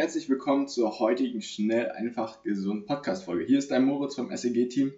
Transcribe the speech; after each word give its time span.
Herzlich 0.00 0.30
willkommen 0.30 0.66
zur 0.66 0.98
heutigen 0.98 1.42
Schnell, 1.42 1.90
einfach, 1.90 2.42
gesund 2.42 2.86
Podcast-Folge. 2.86 3.44
Hier 3.44 3.58
ist 3.58 3.70
dein 3.70 3.84
Moritz 3.84 4.14
vom 4.14 4.34
SEG-Team 4.34 4.92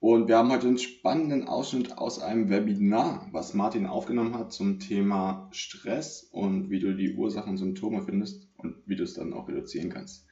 und 0.00 0.26
wir 0.26 0.36
haben 0.36 0.50
heute 0.50 0.66
einen 0.66 0.78
spannenden 0.78 1.46
Ausschnitt 1.46 1.96
aus 1.96 2.20
einem 2.20 2.50
Webinar, 2.50 3.28
was 3.30 3.54
Martin 3.54 3.86
aufgenommen 3.86 4.36
hat 4.36 4.52
zum 4.52 4.80
Thema 4.80 5.48
Stress 5.52 6.24
und 6.32 6.70
wie 6.70 6.80
du 6.80 6.96
die 6.96 7.14
Ursachen 7.14 7.50
und 7.50 7.58
Symptome 7.58 8.02
findest 8.02 8.48
und 8.56 8.78
wie 8.84 8.96
du 8.96 9.04
es 9.04 9.14
dann 9.14 9.32
auch 9.32 9.46
reduzieren 9.46 9.90
kannst. 9.90 10.26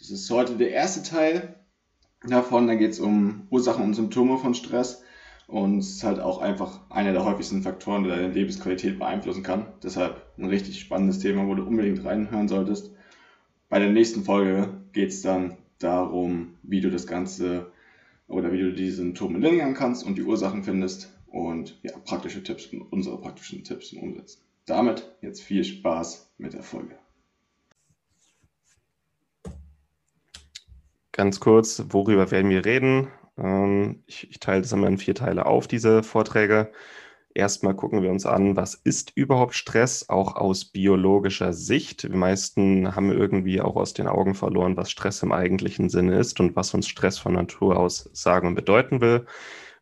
Das 0.00 0.10
ist 0.10 0.28
heute 0.28 0.56
der 0.56 0.72
erste 0.72 1.08
Teil 1.08 1.64
davon. 2.26 2.66
Da 2.66 2.74
geht 2.74 2.90
es 2.90 2.98
um 2.98 3.46
Ursachen 3.50 3.84
und 3.84 3.94
Symptome 3.94 4.38
von 4.38 4.54
Stress 4.54 5.04
und 5.46 5.78
es 5.78 5.90
ist 5.90 6.02
halt 6.02 6.18
auch 6.18 6.40
einfach 6.40 6.90
einer 6.90 7.12
der 7.12 7.24
häufigsten 7.24 7.62
Faktoren, 7.62 8.02
der 8.02 8.16
deine 8.16 8.34
Lebensqualität 8.34 8.98
beeinflussen 8.98 9.44
kann. 9.44 9.68
Deshalb 9.80 10.20
ein 10.38 10.46
richtig 10.46 10.80
spannendes 10.80 11.20
Thema, 11.20 11.46
wo 11.46 11.54
du 11.54 11.62
unbedingt 11.62 12.04
reinhören 12.04 12.48
solltest. 12.48 12.96
Bei 13.72 13.78
der 13.78 13.88
nächsten 13.88 14.22
Folge 14.22 14.68
geht 14.92 15.08
es 15.08 15.22
dann 15.22 15.56
darum, 15.78 16.58
wie 16.62 16.82
du 16.82 16.90
das 16.90 17.06
Ganze 17.06 17.72
oder 18.28 18.52
wie 18.52 18.58
du 18.58 18.74
die 18.74 18.90
Symptome 18.90 19.38
lindern 19.38 19.72
kannst 19.72 20.04
und 20.04 20.18
die 20.18 20.24
Ursachen 20.24 20.62
findest 20.62 21.10
und 21.28 21.78
ja, 21.82 21.96
praktische 22.04 22.42
Tipps 22.42 22.66
und 22.66 22.82
unsere 22.82 23.18
praktischen 23.18 23.64
Tipps 23.64 23.94
umsetzen. 23.94 24.42
Damit 24.66 25.10
jetzt 25.22 25.40
viel 25.40 25.64
Spaß 25.64 26.34
mit 26.36 26.52
der 26.52 26.62
Folge. 26.62 26.98
Ganz 31.12 31.40
kurz, 31.40 31.82
worüber 31.88 32.30
werden 32.30 32.50
wir 32.50 32.66
reden? 32.66 33.08
Ähm, 33.38 34.02
ich, 34.04 34.28
ich 34.28 34.38
teile 34.38 34.60
das 34.60 34.72
immer 34.72 34.88
in 34.88 34.98
vier 34.98 35.14
Teile 35.14 35.46
auf, 35.46 35.66
diese 35.66 36.02
Vorträge. 36.02 36.70
Erstmal 37.34 37.74
gucken 37.74 38.02
wir 38.02 38.10
uns 38.10 38.26
an, 38.26 38.56
was 38.56 38.74
ist 38.74 39.12
überhaupt 39.14 39.54
Stress, 39.54 40.08
auch 40.08 40.36
aus 40.36 40.66
biologischer 40.66 41.52
Sicht. 41.52 42.02
Die 42.02 42.08
meisten 42.10 42.94
haben 42.94 43.10
irgendwie 43.10 43.60
auch 43.60 43.76
aus 43.76 43.94
den 43.94 44.06
Augen 44.06 44.34
verloren, 44.34 44.76
was 44.76 44.90
Stress 44.90 45.22
im 45.22 45.32
eigentlichen 45.32 45.88
Sinne 45.88 46.18
ist 46.18 46.40
und 46.40 46.56
was 46.56 46.74
uns 46.74 46.88
Stress 46.88 47.18
von 47.18 47.32
Natur 47.32 47.78
aus 47.78 48.10
sagen 48.12 48.48
und 48.48 48.54
bedeuten 48.54 49.00
will. 49.00 49.26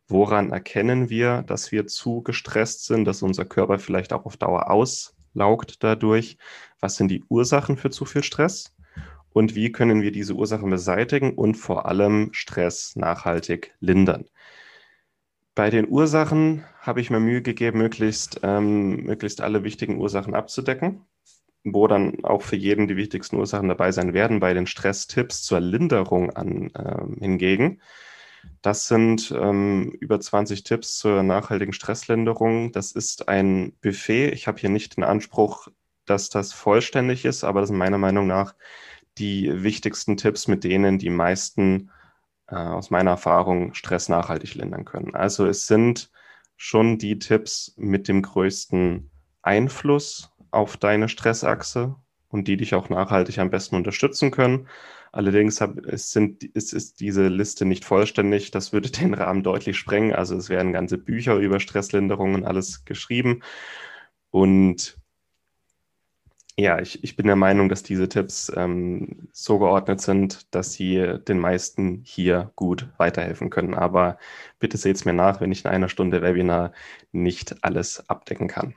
Woran 0.07 0.51
erkennen 0.51 1.09
wir, 1.09 1.43
dass 1.43 1.71
wir 1.71 1.87
zu 1.87 2.21
gestresst 2.21 2.85
sind, 2.85 3.05
dass 3.05 3.21
unser 3.21 3.45
Körper 3.45 3.79
vielleicht 3.79 4.13
auch 4.13 4.25
auf 4.25 4.37
Dauer 4.37 4.69
auslaugt 4.71 5.83
dadurch? 5.83 6.37
Was 6.79 6.95
sind 6.95 7.09
die 7.09 7.23
Ursachen 7.29 7.77
für 7.77 7.89
zu 7.89 8.05
viel 8.05 8.23
Stress? 8.23 8.73
und 9.33 9.55
wie 9.55 9.71
können 9.71 10.01
wir 10.01 10.11
diese 10.11 10.33
Ursachen 10.33 10.69
beseitigen 10.69 11.33
und 11.33 11.55
vor 11.55 11.85
allem 11.85 12.29
Stress 12.33 12.95
nachhaltig 12.95 13.73
lindern. 13.79 14.25
Bei 15.53 15.69
den 15.69 15.89
Ursachen 15.89 16.63
habe 16.79 17.01
ich 17.01 17.09
mir 17.09 17.19
Mühe 17.19 17.41
gegeben, 17.41 17.79
möglichst, 17.79 18.39
ähm, 18.43 19.03
möglichst 19.03 19.41
alle 19.41 19.63
wichtigen 19.63 19.97
Ursachen 19.99 20.33
abzudecken, 20.33 21.05
wo 21.63 21.87
dann 21.87 22.23
auch 22.23 22.41
für 22.41 22.55
jeden 22.55 22.87
die 22.87 22.95
wichtigsten 22.95 23.35
Ursachen 23.35 23.67
dabei 23.67 23.91
sein 23.91 24.13
werden. 24.13 24.39
Bei 24.39 24.53
den 24.53 24.65
Stresstipps 24.65 25.43
zur 25.43 25.59
Linderung 25.59 26.31
an, 26.31 26.71
ähm, 26.75 27.17
hingegen, 27.19 27.81
das 28.61 28.87
sind 28.87 29.33
ähm, 29.37 29.91
über 29.99 30.19
20 30.19 30.63
Tipps 30.63 30.97
zur 30.97 31.23
nachhaltigen 31.23 31.73
Stresslinderung. 31.73 32.71
Das 32.71 32.91
ist 32.91 33.27
ein 33.27 33.73
Buffet. 33.81 34.31
Ich 34.31 34.47
habe 34.47 34.59
hier 34.59 34.69
nicht 34.69 34.97
den 34.97 35.03
Anspruch, 35.03 35.67
dass 36.05 36.29
das 36.29 36.53
vollständig 36.53 37.25
ist, 37.25 37.43
aber 37.43 37.61
das 37.61 37.69
sind 37.69 37.77
meiner 37.77 37.97
Meinung 37.97 38.27
nach 38.27 38.55
die 39.17 39.63
wichtigsten 39.63 40.17
Tipps, 40.17 40.47
mit 40.47 40.63
denen 40.63 40.97
die 40.97 41.09
meisten 41.09 41.91
äh, 42.51 42.55
aus 42.55 42.89
meiner 42.91 43.11
Erfahrung 43.11 43.73
Stress 43.73 44.09
nachhaltig 44.09 44.55
lindern 44.55 44.85
können. 44.85 45.15
Also 45.15 45.45
es 45.47 45.67
sind 45.67 46.11
schon 46.57 46.97
die 46.97 47.17
Tipps 47.17 47.73
mit 47.77 48.07
dem 48.07 48.21
größten 48.21 49.09
Einfluss 49.41 50.31
auf 50.51 50.77
deine 50.77 51.09
Stressachse 51.09 51.95
und 52.27 52.47
die 52.47 52.57
dich 52.57 52.75
auch 52.75 52.89
nachhaltig 52.89 53.39
am 53.39 53.49
besten 53.49 53.75
unterstützen 53.75 54.31
können. 54.31 54.67
Allerdings 55.11 55.59
hab, 55.59 55.77
es 55.85 56.11
sind, 56.11 56.49
es 56.53 56.71
ist 56.71 56.99
diese 56.99 57.27
Liste 57.27 57.65
nicht 57.65 57.83
vollständig. 57.83 58.51
Das 58.51 58.71
würde 58.71 58.89
den 58.91 59.13
Rahmen 59.13 59.43
deutlich 59.43 59.77
sprengen. 59.77 60.13
Also 60.13 60.35
es 60.35 60.49
werden 60.49 60.73
ganze 60.73 60.97
Bücher 60.97 61.35
über 61.37 61.59
Stresslinderung 61.59 62.35
und 62.35 62.45
alles 62.45 62.85
geschrieben. 62.85 63.41
Und 64.29 65.00
ja, 66.57 66.79
ich, 66.79 67.03
ich 67.03 67.15
bin 67.15 67.27
der 67.27 67.35
Meinung, 67.35 67.69
dass 67.69 67.83
diese 67.83 68.09
Tipps 68.09 68.51
ähm, 68.55 69.29
so 69.31 69.57
geordnet 69.59 70.01
sind, 70.01 70.53
dass 70.53 70.73
sie 70.73 71.17
den 71.27 71.39
meisten 71.39 72.01
hier 72.03 72.51
gut 72.55 72.89
weiterhelfen 72.97 73.49
können. 73.49 73.73
Aber 73.73 74.17
bitte 74.59 74.77
seht 74.77 74.97
es 74.97 75.05
mir 75.05 75.13
nach, 75.13 75.41
wenn 75.41 75.51
ich 75.51 75.65
in 75.65 75.71
einer 75.71 75.89
Stunde 75.89 76.21
Webinar 76.21 76.73
nicht 77.11 77.63
alles 77.63 78.07
abdecken 78.09 78.47
kann. 78.47 78.75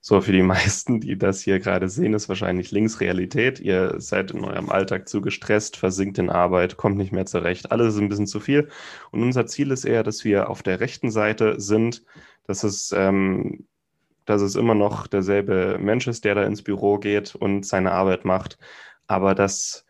So, 0.00 0.20
für 0.20 0.32
die 0.32 0.42
meisten, 0.42 1.00
die 1.00 1.16
das 1.16 1.40
hier 1.42 1.60
gerade 1.60 1.88
sehen, 1.88 2.14
ist 2.14 2.28
wahrscheinlich 2.28 2.70
links 2.72 3.00
Realität. 3.00 3.60
Ihr 3.60 3.94
seid 4.00 4.32
in 4.32 4.44
eurem 4.44 4.68
Alltag 4.70 5.08
zu 5.08 5.20
gestresst, 5.22 5.76
versinkt 5.76 6.18
in 6.18 6.28
Arbeit, 6.30 6.76
kommt 6.76 6.98
nicht 6.98 7.12
mehr 7.12 7.26
zurecht. 7.26 7.72
Alles 7.72 7.94
ist 7.94 8.00
ein 8.00 8.08
bisschen 8.08 8.26
zu 8.26 8.40
viel. 8.40 8.68
Und 9.12 9.22
unser 9.22 9.46
Ziel 9.46 9.70
ist 9.70 9.84
eher, 9.84 10.02
dass 10.02 10.24
wir 10.24 10.50
auf 10.50 10.62
der 10.62 10.80
rechten 10.80 11.10
Seite 11.10 11.60
sind, 11.60 12.04
dass 12.44 12.64
es 12.64 12.92
ähm, 12.96 13.66
dass 14.24 14.42
es 14.42 14.56
immer 14.56 14.74
noch 14.74 15.06
derselbe 15.06 15.78
Mensch 15.80 16.06
ist, 16.06 16.24
der 16.24 16.34
da 16.34 16.44
ins 16.44 16.62
Büro 16.62 16.98
geht 16.98 17.34
und 17.34 17.66
seine 17.66 17.92
Arbeit 17.92 18.24
macht, 18.24 18.58
aber 19.06 19.34
dass 19.34 19.84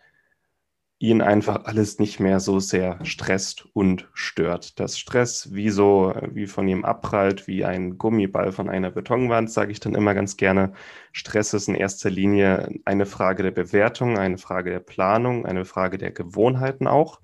ihn 1.03 1.21
einfach 1.21 1.65
alles 1.65 1.99
nicht 1.99 2.21
mehr 2.21 2.39
so 2.39 2.61
sehr 2.61 3.05
stresst 3.05 3.67
und 3.73 4.09
stört. 4.15 4.79
Dass 4.79 5.01
Stress 5.01 5.53
wie 5.53 5.69
so, 5.69 6.15
wie 6.31 6.47
von 6.47 6.69
ihm 6.69 6.85
abprallt, 6.85 7.49
wie 7.49 7.65
ein 7.65 7.99
Gummiball 7.99 8.53
von 8.53 8.69
einer 8.69 8.93
Betonwand, 8.93 9.51
sage 9.51 9.73
ich 9.73 9.81
dann 9.81 9.97
immer 9.97 10.15
ganz 10.15 10.37
gerne. 10.37 10.75
Stress 11.11 11.55
ist 11.55 11.67
in 11.67 11.75
erster 11.75 12.09
Linie 12.09 12.69
eine 12.85 13.05
Frage 13.05 13.43
der 13.43 13.51
Bewertung, 13.51 14.17
eine 14.17 14.39
Frage 14.39 14.71
der 14.71 14.79
Planung, 14.79 15.45
eine 15.45 15.65
Frage 15.65 15.99
der 15.99 16.13
Gewohnheiten 16.13 16.87
auch. 16.87 17.21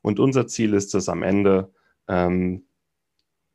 Und 0.00 0.18
unser 0.18 0.46
Ziel 0.46 0.72
ist 0.72 0.94
es 0.94 1.10
am 1.10 1.22
Ende, 1.22 1.74
ähm, 2.08 2.64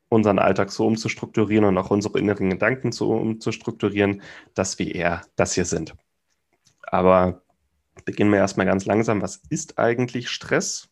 unseren 0.09 0.39
Alltag 0.39 0.71
so 0.71 0.85
umzustrukturieren 0.85 1.66
und 1.66 1.77
auch 1.77 1.89
unsere 1.91 2.19
inneren 2.19 2.49
Gedanken 2.49 2.91
so 2.91 3.11
umzustrukturieren, 3.11 4.21
dass 4.53 4.79
wir 4.79 4.93
eher 4.93 5.21
das 5.35 5.53
hier 5.53 5.66
sind. 5.66 5.95
Aber 6.83 7.41
beginnen 8.05 8.31
wir 8.31 8.39
erstmal 8.39 8.66
ganz 8.66 8.85
langsam. 8.85 9.21
Was 9.21 9.41
ist 9.49 9.79
eigentlich 9.79 10.29
Stress? 10.29 10.89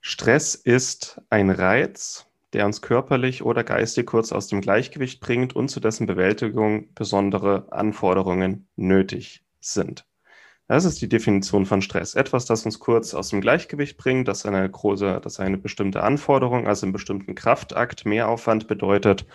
Stress 0.00 0.54
ist 0.54 1.20
ein 1.30 1.50
Reiz, 1.50 2.26
der 2.52 2.64
uns 2.64 2.80
körperlich 2.80 3.42
oder 3.42 3.64
geistig 3.64 4.06
kurz 4.06 4.32
aus 4.32 4.48
dem 4.48 4.60
Gleichgewicht 4.60 5.20
bringt 5.20 5.54
und 5.54 5.68
zu 5.68 5.80
dessen 5.80 6.06
Bewältigung 6.06 6.94
besondere 6.94 7.70
Anforderungen 7.72 8.68
nötig 8.76 9.44
sind. 9.60 10.06
Das 10.68 10.84
ist 10.84 11.00
die 11.00 11.08
Definition 11.08 11.64
von 11.64 11.80
Stress. 11.80 12.14
Etwas, 12.14 12.44
das 12.44 12.64
uns 12.64 12.80
kurz 12.80 13.14
aus 13.14 13.28
dem 13.28 13.40
Gleichgewicht 13.40 13.96
bringt, 13.96 14.26
das 14.26 14.44
eine 14.44 14.68
große, 14.68 15.20
das 15.22 15.38
eine 15.38 15.58
bestimmte 15.58 16.02
Anforderung, 16.02 16.66
also 16.66 16.86
einen 16.86 16.92
bestimmten 16.92 17.36
Kraftakt, 17.36 18.04
Mehraufwand 18.04 18.66
bedeutet. 18.66 19.26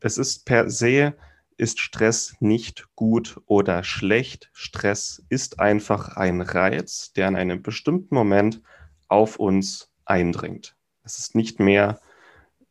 Es 0.00 0.18
ist 0.18 0.44
per 0.44 0.68
se, 0.68 1.14
ist 1.56 1.80
Stress 1.80 2.36
nicht 2.40 2.88
gut 2.94 3.40
oder 3.46 3.84
schlecht. 3.84 4.50
Stress 4.52 5.24
ist 5.30 5.60
einfach 5.60 6.16
ein 6.16 6.42
Reiz, 6.42 7.12
der 7.14 7.28
in 7.28 7.36
einem 7.36 7.62
bestimmten 7.62 8.14
Moment 8.14 8.60
auf 9.08 9.36
uns 9.36 9.92
eindringt. 10.04 10.76
Es 11.04 11.18
ist 11.18 11.34
nicht 11.34 11.58
mehr 11.58 12.00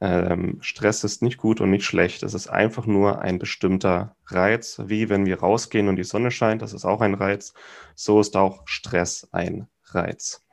ähm, 0.04 0.58
Stress 0.60 1.06
ist 1.06 1.22
nicht 1.22 1.38
gut 1.38 1.62
und 1.62 1.70
nicht 1.70 1.86
schlecht. 1.86 2.24
Es 2.24 2.34
ist 2.34 2.48
einfach 2.48 2.86
nur 2.86 3.22
ein 3.22 3.40
bestimmter 3.40 4.18
Reiz, 4.26 4.82
wie 4.86 5.08
wenn 5.08 5.26
wir 5.26 5.40
rausgehen 5.40 5.88
und 5.88 5.96
die 5.96 6.04
Sonne 6.04 6.30
scheint, 6.30 6.62
das 6.62 6.74
ist 6.74 6.84
auch 6.84 7.00
ein 7.00 7.14
Reiz. 7.14 7.54
So 7.96 8.20
ist 8.20 8.36
auch 8.36 8.64
Stress 8.66 9.30
ein 9.32 9.70
Reiz. 9.86 10.46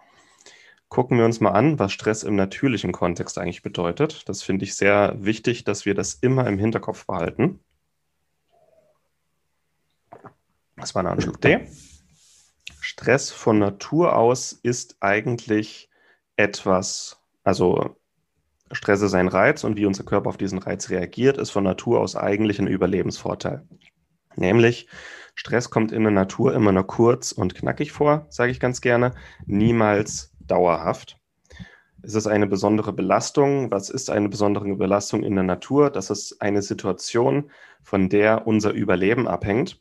Gucken 0.88 1.19
wir 1.19 1.25
uns 1.25 1.41
mal 1.41 1.50
an, 1.50 1.81
was 1.81 1.93
Stress 1.93 2.23
im 2.23 2.37
natürlichen 2.37 2.93
Kontext 2.93 3.38
eigentlich 3.38 3.62
bedeutet. 3.62 4.29
Das 4.29 4.44
finde 4.44 4.64
ich 4.64 4.76
sehr 4.76 5.17
wichtig, 5.19 5.64
dass 5.64 5.85
wir 5.85 5.96
das 5.96 6.14
immer 6.14 6.46
im 6.46 6.56
Hinterkopf 6.56 7.06
behalten. 7.06 7.58
Das 10.76 10.94
war 10.94 11.05
ein 11.05 11.20
Schluck 11.20 11.41
Tee. 11.41 11.67
Stress 12.81 13.32
von 13.32 13.58
Natur 13.58 14.14
aus 14.14 14.53
ist 14.53 14.96
eigentlich 15.00 15.91
etwas, 16.37 17.20
also 17.43 17.96
Stress 18.72 19.02
ist 19.02 19.14
ein 19.14 19.28
Reiz 19.28 19.64
und 19.64 19.76
wie 19.76 19.87
unser 19.87 20.05
Körper 20.05 20.28
auf 20.28 20.37
diesen 20.37 20.58
Reiz 20.58 20.90
reagiert, 20.90 21.38
ist 21.38 21.50
von 21.50 21.64
Natur 21.64 22.00
aus 22.00 22.14
eigentlich 22.14 22.58
ein 22.61 22.69
Überlebensvorteil. 22.69 23.67
Nämlich, 24.37 24.88
Stress 25.34 25.70
kommt 25.70 25.90
in 25.90 26.02
der 26.02 26.12
Natur 26.12 26.55
immer 26.55 26.72
nur 26.72 26.87
kurz 26.87 27.32
und 27.32 27.55
knackig 27.55 27.93
vor, 27.93 28.26
sage 28.28 28.52
ich 28.52 28.61
ganz 28.61 28.81
gerne, 28.81 29.14
niemals 29.46 30.32
dauerhaft. 30.40 31.17
Ist 32.02 32.14
es 32.14 32.26
eine 32.26 32.46
besondere 32.46 32.93
Belastung? 32.93 33.70
Was 33.70 33.90
ist 33.90 34.08
eine 34.08 34.28
besondere 34.28 34.75
Belastung 34.76 35.22
in 35.22 35.34
der 35.34 35.44
Natur? 35.44 35.90
Das 35.90 36.08
ist 36.11 36.40
eine 36.40 36.62
Situation, 36.62 37.50
von 37.82 38.08
der 38.08 38.46
unser 38.46 38.70
Überleben 38.70 39.28
abhängt. 39.28 39.81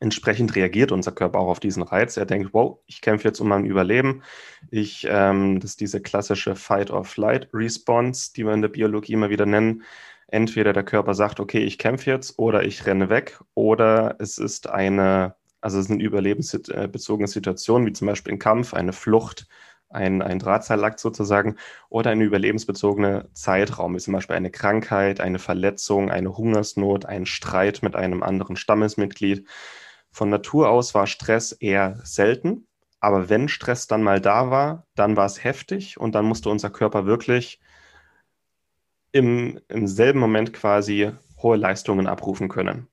Entsprechend 0.00 0.56
reagiert 0.56 0.90
unser 0.90 1.12
Körper 1.12 1.38
auch 1.38 1.48
auf 1.48 1.60
diesen 1.60 1.82
Reiz. 1.82 2.16
Er 2.16 2.26
denkt, 2.26 2.50
wow, 2.52 2.78
ich 2.86 3.00
kämpfe 3.00 3.28
jetzt 3.28 3.40
um 3.40 3.48
mein 3.48 3.64
Überleben. 3.64 4.22
Ich, 4.70 5.06
ähm, 5.08 5.60
das 5.60 5.72
ist 5.72 5.80
diese 5.80 6.00
klassische 6.00 6.56
Fight-or-Flight-Response, 6.56 8.32
die 8.34 8.44
wir 8.44 8.52
in 8.52 8.62
der 8.62 8.68
Biologie 8.68 9.12
immer 9.12 9.30
wieder 9.30 9.46
nennen. 9.46 9.82
Entweder 10.26 10.72
der 10.72 10.82
Körper 10.82 11.14
sagt, 11.14 11.40
okay, 11.40 11.60
ich 11.60 11.78
kämpfe 11.78 12.10
jetzt 12.10 12.38
oder 12.38 12.64
ich 12.64 12.86
renne 12.86 13.10
weg, 13.10 13.38
oder 13.54 14.16
es 14.18 14.38
ist 14.38 14.68
eine, 14.68 15.36
also 15.60 15.78
es 15.78 15.84
ist 15.84 15.90
eine 15.92 16.02
überlebensbezogene 16.02 17.28
Situation, 17.28 17.86
wie 17.86 17.92
zum 17.92 18.06
Beispiel 18.06 18.32
ein 18.32 18.38
Kampf, 18.38 18.72
eine 18.74 18.92
Flucht, 18.94 19.46
ein, 19.90 20.22
ein 20.22 20.38
Drahtseilakt 20.38 21.00
sozusagen 21.00 21.56
oder 21.90 22.10
eine 22.10 22.24
überlebensbezogene 22.24 23.28
Zeitraum, 23.34 23.94
wie 23.94 23.98
zum 23.98 24.14
Beispiel 24.14 24.36
eine 24.36 24.50
Krankheit, 24.50 25.20
eine 25.20 25.38
Verletzung, 25.38 26.10
eine 26.10 26.36
Hungersnot, 26.36 27.06
ein 27.06 27.26
Streit 27.26 27.82
mit 27.82 27.94
einem 27.94 28.22
anderen 28.22 28.56
Stammesmitglied. 28.56 29.46
Von 30.12 30.28
Natur 30.28 30.68
aus 30.68 30.94
war 30.94 31.06
Stress 31.06 31.52
eher 31.52 31.98
selten, 32.04 32.66
aber 33.00 33.28
wenn 33.28 33.48
Stress 33.48 33.86
dann 33.86 34.02
mal 34.02 34.20
da 34.20 34.50
war, 34.50 34.86
dann 34.94 35.16
war 35.16 35.26
es 35.26 35.42
heftig 35.42 35.98
und 35.98 36.14
dann 36.14 36.26
musste 36.26 36.50
unser 36.50 36.70
Körper 36.70 37.06
wirklich 37.06 37.60
im, 39.10 39.58
im 39.68 39.86
selben 39.86 40.20
Moment 40.20 40.52
quasi 40.52 41.10
hohe 41.38 41.56
Leistungen 41.56 42.06
abrufen 42.06 42.48
können. 42.48 42.88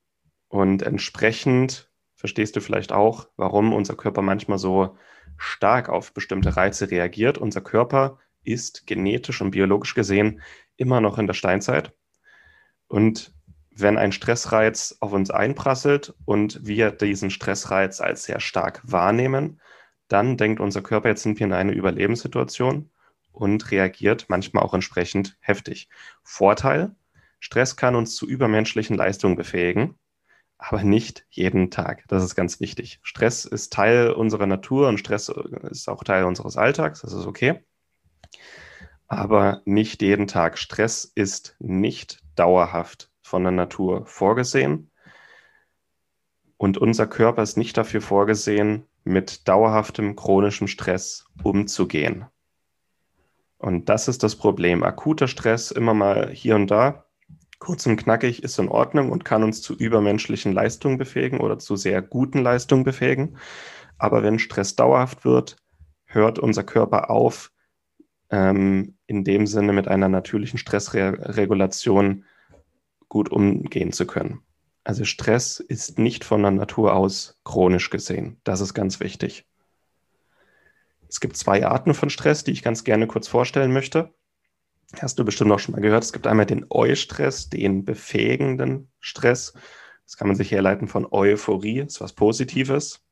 Und 0.47 0.81
entsprechend 0.81 1.91
verstehst 2.15 2.55
du 2.55 2.61
vielleicht 2.61 2.91
auch, 2.91 3.29
warum 3.37 3.73
unser 3.73 3.95
Körper 3.95 4.21
manchmal 4.21 4.57
so 4.57 4.97
stark 5.37 5.89
auf 5.89 6.13
bestimmte 6.13 6.57
Reize 6.57 6.89
reagiert. 6.89 7.37
Unser 7.37 7.61
Körper 7.61 8.17
ist 8.43 8.87
genetisch 8.87 9.41
und 9.41 9.51
biologisch 9.51 9.93
gesehen 9.93 10.41
immer 10.75 11.01
noch 11.01 11.17
in 11.17 11.27
der 11.27 11.33
Steinzeit. 11.33 11.93
Und 12.87 13.33
wenn 13.81 13.97
ein 13.97 14.11
Stressreiz 14.11 14.97
auf 14.99 15.13
uns 15.13 15.31
einprasselt 15.31 16.13
und 16.25 16.65
wir 16.65 16.91
diesen 16.91 17.29
Stressreiz 17.29 18.01
als 18.01 18.23
sehr 18.23 18.39
stark 18.39 18.81
wahrnehmen, 18.83 19.61
dann 20.07 20.37
denkt 20.37 20.59
unser 20.59 20.81
Körper, 20.81 21.09
jetzt 21.09 21.23
sind 21.23 21.39
wir 21.39 21.45
in 21.45 21.53
einer 21.53 21.73
Überlebenssituation 21.73 22.89
und 23.31 23.71
reagiert 23.71 24.25
manchmal 24.27 24.63
auch 24.63 24.73
entsprechend 24.73 25.37
heftig. 25.39 25.89
Vorteil, 26.23 26.95
Stress 27.39 27.75
kann 27.75 27.95
uns 27.95 28.15
zu 28.15 28.27
übermenschlichen 28.27 28.95
Leistungen 28.95 29.35
befähigen 29.35 29.99
aber 30.59 30.83
nicht 30.83 31.25
jeden 31.29 31.71
Tag. 31.71 32.03
Das 32.09 32.21
ist 32.21 32.35
ganz 32.35 32.59
wichtig. 32.59 32.99
Stress 33.01 33.45
ist 33.45 33.71
Teil 33.71 34.11
unserer 34.11 34.45
Natur 34.45 34.89
und 34.89 34.99
Stress 34.99 35.29
ist 35.71 35.87
auch 35.87 36.03
Teil 36.03 36.25
unseres 36.25 36.57
Alltags. 36.57 37.01
Das 37.01 37.13
ist 37.13 37.25
okay. 37.25 37.63
Aber 39.07 39.61
nicht 39.63 40.01
jeden 40.01 40.27
Tag. 40.27 40.57
Stress 40.59 41.05
ist 41.05 41.55
nicht 41.59 42.21
dauerhaft 42.35 43.08
von 43.29 43.43
der 43.43 43.51
Natur 43.51 44.05
vorgesehen. 44.05 44.91
Und 46.57 46.77
unser 46.77 47.07
Körper 47.07 47.43
ist 47.43 47.57
nicht 47.57 47.77
dafür 47.77 48.01
vorgesehen, 48.01 48.85
mit 49.03 49.47
dauerhaftem 49.47 50.15
chronischem 50.15 50.67
Stress 50.67 51.25
umzugehen. 51.43 52.25
Und 53.57 53.87
das 53.87 54.07
ist 54.07 54.23
das 54.23 54.35
Problem. 54.35 54.83
Akuter 54.83 55.27
Stress 55.27 55.71
immer 55.71 55.93
mal 55.93 56.29
hier 56.29 56.55
und 56.55 56.71
da 56.71 57.05
kurz 57.59 57.85
und 57.85 57.97
knackig 57.97 58.41
ist 58.43 58.57
in 58.57 58.69
Ordnung 58.69 59.11
und 59.11 59.25
kann 59.25 59.43
uns 59.43 59.61
zu 59.61 59.75
übermenschlichen 59.75 60.53
Leistungen 60.53 60.97
befähigen 60.97 61.39
oder 61.39 61.59
zu 61.59 61.75
sehr 61.75 62.01
guten 62.01 62.39
Leistungen 62.39 62.83
befähigen. 62.83 63.37
Aber 63.97 64.23
wenn 64.23 64.39
Stress 64.39 64.75
dauerhaft 64.75 65.25
wird, 65.25 65.57
hört 66.05 66.39
unser 66.39 66.63
Körper 66.63 67.09
auf, 67.09 67.51
ähm, 68.31 68.95
in 69.07 69.23
dem 69.23 69.45
Sinne 69.45 69.73
mit 69.73 69.87
einer 69.87 70.07
natürlichen 70.07 70.57
Stressregulation 70.57 72.23
gut 73.09 73.29
umgehen 73.31 73.91
zu 73.91 74.07
können. 74.07 74.41
Also 74.83 75.03
Stress 75.03 75.59
ist 75.59 75.99
nicht 75.99 76.23
von 76.23 76.41
der 76.41 76.51
Natur 76.51 76.93
aus 76.93 77.39
chronisch 77.43 77.89
gesehen. 77.89 78.39
Das 78.43 78.61
ist 78.61 78.73
ganz 78.73 78.99
wichtig. 78.99 79.45
Es 81.07 81.19
gibt 81.19 81.35
zwei 81.37 81.65
Arten 81.65 81.93
von 81.93 82.09
Stress, 82.09 82.43
die 82.43 82.51
ich 82.51 82.63
ganz 82.63 82.83
gerne 82.83 83.07
kurz 83.07 83.27
vorstellen 83.27 83.73
möchte. 83.73 84.13
Hast 84.99 85.19
du 85.19 85.25
bestimmt 85.25 85.51
auch 85.51 85.59
schon 85.59 85.73
mal 85.73 85.81
gehört. 85.81 86.03
Es 86.03 86.13
gibt 86.13 86.27
einmal 86.27 86.45
den 86.45 86.65
Eustress, 86.69 87.49
den 87.49 87.85
befähigenden 87.85 88.91
Stress. 88.99 89.53
Das 90.05 90.17
kann 90.17 90.27
man 90.27 90.35
sich 90.35 90.51
herleiten 90.51 90.87
von 90.87 91.07
Euphorie, 91.11 91.79
ist 91.79 92.01
was 92.01 92.13
Positives. 92.13 93.03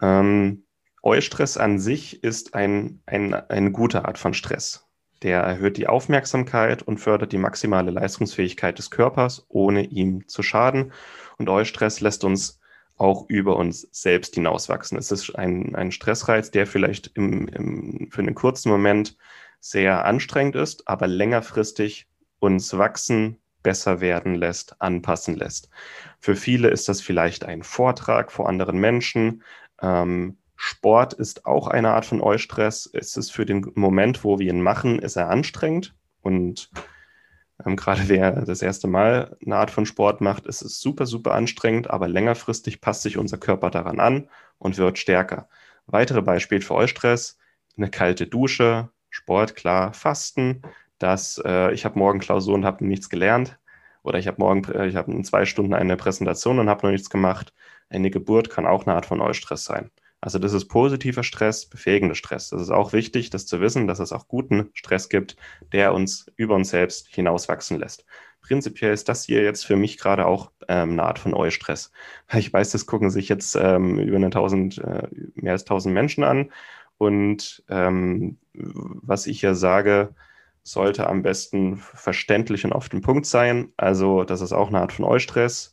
Ähm, 0.00 0.64
Eustress 1.02 1.56
an 1.56 1.78
sich 1.78 2.22
ist 2.24 2.54
ein, 2.54 3.02
ein, 3.06 3.34
eine 3.34 3.70
gute 3.70 4.04
Art 4.04 4.18
von 4.18 4.34
Stress. 4.34 4.88
Der 5.22 5.40
erhöht 5.40 5.76
die 5.76 5.86
Aufmerksamkeit 5.86 6.82
und 6.82 6.98
fördert 6.98 7.32
die 7.32 7.38
maximale 7.38 7.90
Leistungsfähigkeit 7.90 8.78
des 8.78 8.90
Körpers, 8.90 9.46
ohne 9.48 9.84
ihm 9.84 10.26
zu 10.28 10.42
schaden. 10.42 10.92
Und 11.38 11.48
Eustress 11.48 12.00
lässt 12.00 12.24
uns 12.24 12.60
auch 12.96 13.28
über 13.28 13.56
uns 13.56 13.88
selbst 13.90 14.34
hinauswachsen. 14.34 14.98
Es 14.98 15.10
ist 15.10 15.34
ein, 15.36 15.74
ein 15.74 15.92
Stressreiz, 15.92 16.50
der 16.50 16.66
vielleicht 16.66 17.12
im, 17.14 17.48
im, 17.48 18.08
für 18.10 18.20
einen 18.20 18.34
kurzen 18.34 18.68
Moment 18.68 19.16
sehr 19.60 20.04
anstrengend 20.04 20.56
ist, 20.56 20.88
aber 20.88 21.06
längerfristig 21.06 22.08
uns 22.38 22.76
wachsen, 22.76 23.38
besser 23.62 24.00
werden 24.00 24.34
lässt, 24.34 24.80
anpassen 24.80 25.36
lässt. 25.36 25.70
Für 26.18 26.34
viele 26.34 26.68
ist 26.68 26.88
das 26.88 27.00
vielleicht 27.00 27.44
ein 27.44 27.62
Vortrag 27.62 28.32
vor 28.32 28.48
anderen 28.48 28.78
Menschen. 28.78 29.42
Ähm, 29.80 30.38
Sport 30.64 31.12
ist 31.12 31.44
auch 31.44 31.66
eine 31.66 31.90
Art 31.90 32.06
von 32.06 32.20
Eustress. 32.20 32.88
Es 32.92 33.16
ist 33.16 33.32
für 33.32 33.44
den 33.44 33.72
Moment, 33.74 34.22
wo 34.22 34.38
wir 34.38 34.48
ihn 34.48 34.62
machen, 34.62 35.00
ist 35.00 35.16
er 35.16 35.28
anstrengend. 35.28 35.92
Und 36.20 36.70
ähm, 37.66 37.74
gerade 37.74 38.02
wer 38.06 38.30
das 38.42 38.62
erste 38.62 38.86
Mal 38.86 39.36
eine 39.44 39.56
Art 39.56 39.72
von 39.72 39.86
Sport 39.86 40.20
macht, 40.20 40.46
ist 40.46 40.62
es 40.62 40.80
super, 40.80 41.04
super 41.04 41.34
anstrengend, 41.34 41.90
aber 41.90 42.06
längerfristig 42.06 42.80
passt 42.80 43.02
sich 43.02 43.18
unser 43.18 43.38
Körper 43.38 43.70
daran 43.70 43.98
an 43.98 44.28
und 44.58 44.78
wird 44.78 44.98
stärker. 44.98 45.48
Weitere 45.86 46.22
Beispiele 46.22 46.60
für 46.60 46.74
Eustress, 46.74 47.38
eine 47.76 47.90
kalte 47.90 48.28
Dusche, 48.28 48.88
Sport, 49.10 49.56
klar, 49.56 49.92
Fasten, 49.92 50.62
dass 50.98 51.42
äh, 51.44 51.72
ich 51.72 51.84
habe 51.84 51.98
morgen 51.98 52.20
Klausur 52.20 52.54
und 52.54 52.64
habe 52.64 52.86
nichts 52.86 53.08
gelernt 53.10 53.58
oder 54.04 54.20
ich 54.20 54.28
habe 54.28 54.40
morgen, 54.40 54.64
äh, 54.72 54.86
ich 54.86 54.94
habe 54.94 55.10
in 55.10 55.24
zwei 55.24 55.44
Stunden 55.44 55.74
eine 55.74 55.96
Präsentation 55.96 56.60
und 56.60 56.68
habe 56.68 56.86
noch 56.86 56.92
nichts 56.92 57.10
gemacht. 57.10 57.52
Eine 57.88 58.10
Geburt 58.10 58.48
kann 58.48 58.64
auch 58.64 58.86
eine 58.86 58.94
Art 58.94 59.06
von 59.06 59.20
Eustress 59.20 59.64
sein. 59.64 59.90
Also 60.22 60.38
das 60.38 60.52
ist 60.52 60.68
positiver 60.68 61.24
Stress, 61.24 61.66
befähigender 61.66 62.14
Stress. 62.14 62.48
Das 62.50 62.62
ist 62.62 62.70
auch 62.70 62.92
wichtig, 62.92 63.30
das 63.30 63.44
zu 63.44 63.60
wissen, 63.60 63.88
dass 63.88 63.98
es 63.98 64.12
auch 64.12 64.28
guten 64.28 64.70
Stress 64.72 65.08
gibt, 65.08 65.36
der 65.72 65.92
uns 65.92 66.26
über 66.36 66.54
uns 66.54 66.70
selbst 66.70 67.08
hinauswachsen 67.08 67.80
lässt. 67.80 68.06
Prinzipiell 68.40 68.92
ist 68.92 69.08
das 69.08 69.24
hier 69.24 69.42
jetzt 69.42 69.66
für 69.66 69.76
mich 69.76 69.98
gerade 69.98 70.26
auch 70.26 70.52
ähm, 70.68 70.92
eine 70.92 71.02
Art 71.02 71.18
von 71.18 71.34
Eustress. 71.34 71.90
Ich 72.34 72.52
weiß, 72.52 72.70
das 72.70 72.86
gucken 72.86 73.10
sich 73.10 73.28
jetzt 73.28 73.56
ähm, 73.56 73.98
über 73.98 74.16
eine 74.16 74.30
tausend, 74.30 74.78
äh, 74.78 75.08
mehr 75.34 75.52
als 75.52 75.64
tausend 75.64 75.92
Menschen 75.92 76.22
an 76.22 76.52
und 76.98 77.64
ähm, 77.68 78.38
was 78.52 79.26
ich 79.26 79.40
hier 79.40 79.56
sage, 79.56 80.14
sollte 80.62 81.08
am 81.08 81.22
besten 81.22 81.78
verständlich 81.78 82.64
und 82.64 82.72
auf 82.72 82.88
den 82.88 83.00
Punkt 83.00 83.26
sein. 83.26 83.72
Also, 83.76 84.22
das 84.22 84.40
ist 84.40 84.52
auch 84.52 84.68
eine 84.68 84.80
Art 84.80 84.92
von 84.92 85.04
Eustress, 85.04 85.71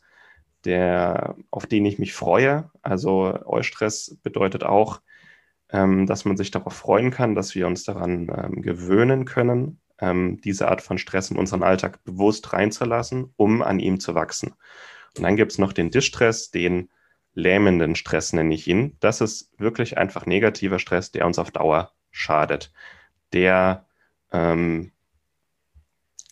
der, 0.66 1.36
auf 1.51 1.66
den 1.66 1.86
ich 1.86 2.00
mich 2.00 2.13
freue. 2.13 2.70
Also, 2.82 3.39
Eustress 3.46 4.18
bedeutet 4.24 4.63
auch, 4.63 5.01
ähm, 5.72 6.06
dass 6.08 6.25
man 6.25 6.38
sich 6.38 6.51
darauf 6.51 6.74
freuen 6.74 7.12
kann, 7.12 7.36
dass 7.36 7.56
wir 7.56 7.68
uns 7.68 7.84
daran 7.84 8.32
ähm, 8.36 8.62
gewöhnen 8.62 9.25
können, 9.25 9.80
ähm, 10.00 10.39
diese 10.42 10.68
Art 10.68 10.82
von 10.82 10.98
Stress 10.98 11.32
in 11.32 11.38
unseren 11.38 11.63
Alltag 11.63 12.04
bewusst 12.04 12.54
reinzulassen, 12.54 13.34
um 13.38 13.62
an 13.62 13.80
ihm 13.80 14.00
zu 14.00 14.16
wachsen. 14.16 14.54
Und 15.16 15.24
dann 15.24 15.36
gibt 15.36 15.51
es 15.51 15.58
noch 15.58 15.74
den 15.74 15.92
Distress, 15.92 16.51
den 16.51 16.89
lähmenden 17.34 17.96
Stress 17.96 18.34
nenne 18.34 18.54
ich 18.54 18.68
ihn. 18.68 18.98
Das 19.00 19.22
ist 19.22 19.51
wirklich 19.58 19.98
einfach 19.98 20.25
negativer 20.25 20.80
Stress, 20.80 21.12
der 21.12 21.25
uns 21.25 21.39
auf 21.39 21.51
Dauer 21.51 21.92
schadet. 22.12 22.72
Der 23.34 23.86
ähm, 24.32 24.92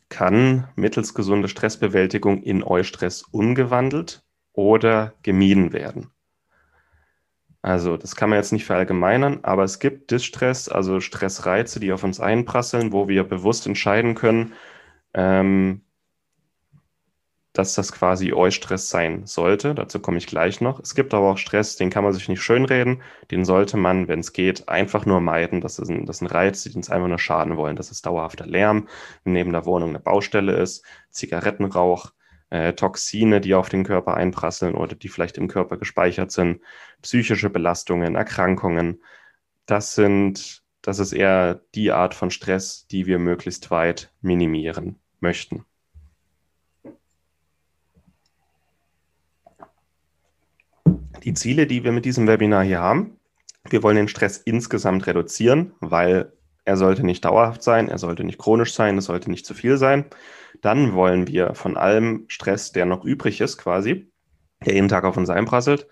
kann 0.10 0.68
mittels 0.76 1.14
gesunder 1.14 1.48
Stressbewältigung 1.48 2.42
in 2.44 2.64
Eustress 2.64 3.24
umgewandelt 3.24 4.24
oder 4.54 5.14
gemieden 5.24 5.74
werden. 5.74 6.12
Also 7.62 7.98
das 7.98 8.16
kann 8.16 8.30
man 8.30 8.40
jetzt 8.40 8.54
nicht 8.54 8.66
verallgemeinern, 8.66 9.40
aber 9.44 9.64
es 9.64 9.80
gibt 9.80 10.12
Distress, 10.12 10.70
also 10.70 11.00
Stressreize, 11.00 11.80
die 11.80 11.92
auf 11.92 12.04
uns 12.04 12.20
einprasseln, 12.20 12.94
wo 12.94 13.08
wir 13.08 13.24
bewusst 13.24 13.68
entscheiden 13.68 14.16
können, 14.16 14.54
ähm, 15.14 15.82
dass 17.58 17.74
das 17.74 17.92
quasi 17.92 18.34
Eustress 18.34 18.90
sein 18.90 19.26
sollte. 19.26 19.74
Dazu 19.74 20.00
komme 20.00 20.20
ich 20.20 20.28
gleich 20.28 20.62
noch. 20.62 20.80
Es 20.80 20.94
gibt 20.94 21.14
aber 21.16 21.32
auch 21.32 21.38
Stress, 21.40 21.76
den 21.76 21.90
kann 21.90 22.04
man 22.04 22.14
sich 22.14 22.30
nicht 22.30 22.42
schönreden. 22.42 23.02
Den 23.32 23.46
sollte 23.46 23.78
man, 23.78 24.08
wenn 24.08 24.20
es 24.20 24.32
geht, 24.32 24.70
einfach 24.70 25.08
nur 25.08 25.22
meiden. 25.22 25.60
Das 25.60 25.80
ist 25.80 25.90
ein, 25.90 26.06
das 26.06 26.18
ist 26.18 26.22
ein 26.22 26.28
Reiz, 26.28 26.62
die 26.64 26.76
uns 26.76 26.92
einfach 26.92 27.08
nur 27.08 27.18
schaden 27.18 27.58
wollen. 27.58 27.76
Das 27.76 27.90
ist 27.90 28.06
dauerhafter 28.06 28.46
Lärm, 28.46 28.88
neben 29.24 29.54
der 29.54 29.66
Wohnung 29.66 29.90
eine 29.90 30.00
Baustelle 30.00 30.56
ist, 30.56 30.86
Zigarettenrauch, 31.10 32.12
äh, 32.52 32.74
Toxine, 32.74 33.42
die 33.42 33.56
auf 33.56 33.70
den 33.70 33.84
Körper 33.84 34.14
einprasseln 34.14 34.76
oder 34.76 34.96
die 34.96 35.10
vielleicht 35.10 35.38
im 35.38 35.48
Körper 35.48 35.78
gespeichert 35.78 36.32
sind, 36.32 36.62
psychische 37.02 37.50
Belastungen, 37.50 38.16
Erkrankungen. 38.16 39.02
Das 39.66 39.96
sind, 39.96 40.64
das 40.84 41.00
ist 41.00 41.12
eher 41.14 41.62
die 41.74 41.92
Art 41.92 42.14
von 42.14 42.30
Stress, 42.30 42.86
die 42.88 43.08
wir 43.08 43.18
möglichst 43.18 43.72
weit 43.72 44.12
minimieren 44.22 45.00
möchten. 45.20 45.66
Die 51.24 51.34
Ziele, 51.34 51.68
die 51.68 51.84
wir 51.84 51.92
mit 51.92 52.06
diesem 52.06 52.28
Webinar 52.28 52.64
hier 52.64 52.80
haben, 52.80 53.18
wir 53.70 53.84
wollen 53.84 53.98
den 53.98 54.08
Stress 54.08 54.38
insgesamt 54.38 55.08
reduzieren, 55.08 55.74
weil 55.80 56.32
er 56.64 56.78
sollte 56.78 57.06
nicht 57.06 57.26
dauerhaft 57.26 57.64
sein, 57.64 57.90
er 57.90 57.98
sollte 57.98 58.24
nicht 58.24 58.38
chronisch 58.38 58.74
sein, 58.74 58.98
es 58.98 59.06
sollte 59.06 59.30
nicht 59.30 59.46
zu 59.46 59.54
viel 59.54 59.78
sein. 59.78 60.06
Dann 60.62 60.94
wollen 60.94 61.28
wir 61.28 61.56
von 61.56 61.78
allem 61.78 62.26
Stress, 62.28 62.72
der 62.72 62.86
noch 62.86 63.04
übrig 63.04 63.42
ist, 63.42 63.58
quasi, 63.58 64.12
der 64.66 64.76
jeden 64.76 64.90
Tag 64.90 65.04
auf 65.04 65.18
uns 65.18 65.30
einprasselt, 65.30 65.88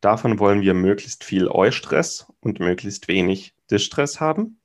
davon 0.00 0.38
wollen 0.38 0.60
wir 0.60 0.74
möglichst 0.74 1.24
viel 1.24 1.48
Eustress 1.48 2.26
und 2.40 2.60
möglichst 2.60 3.08
wenig 3.08 3.54
Distress 3.70 4.20
haben. 4.20 4.60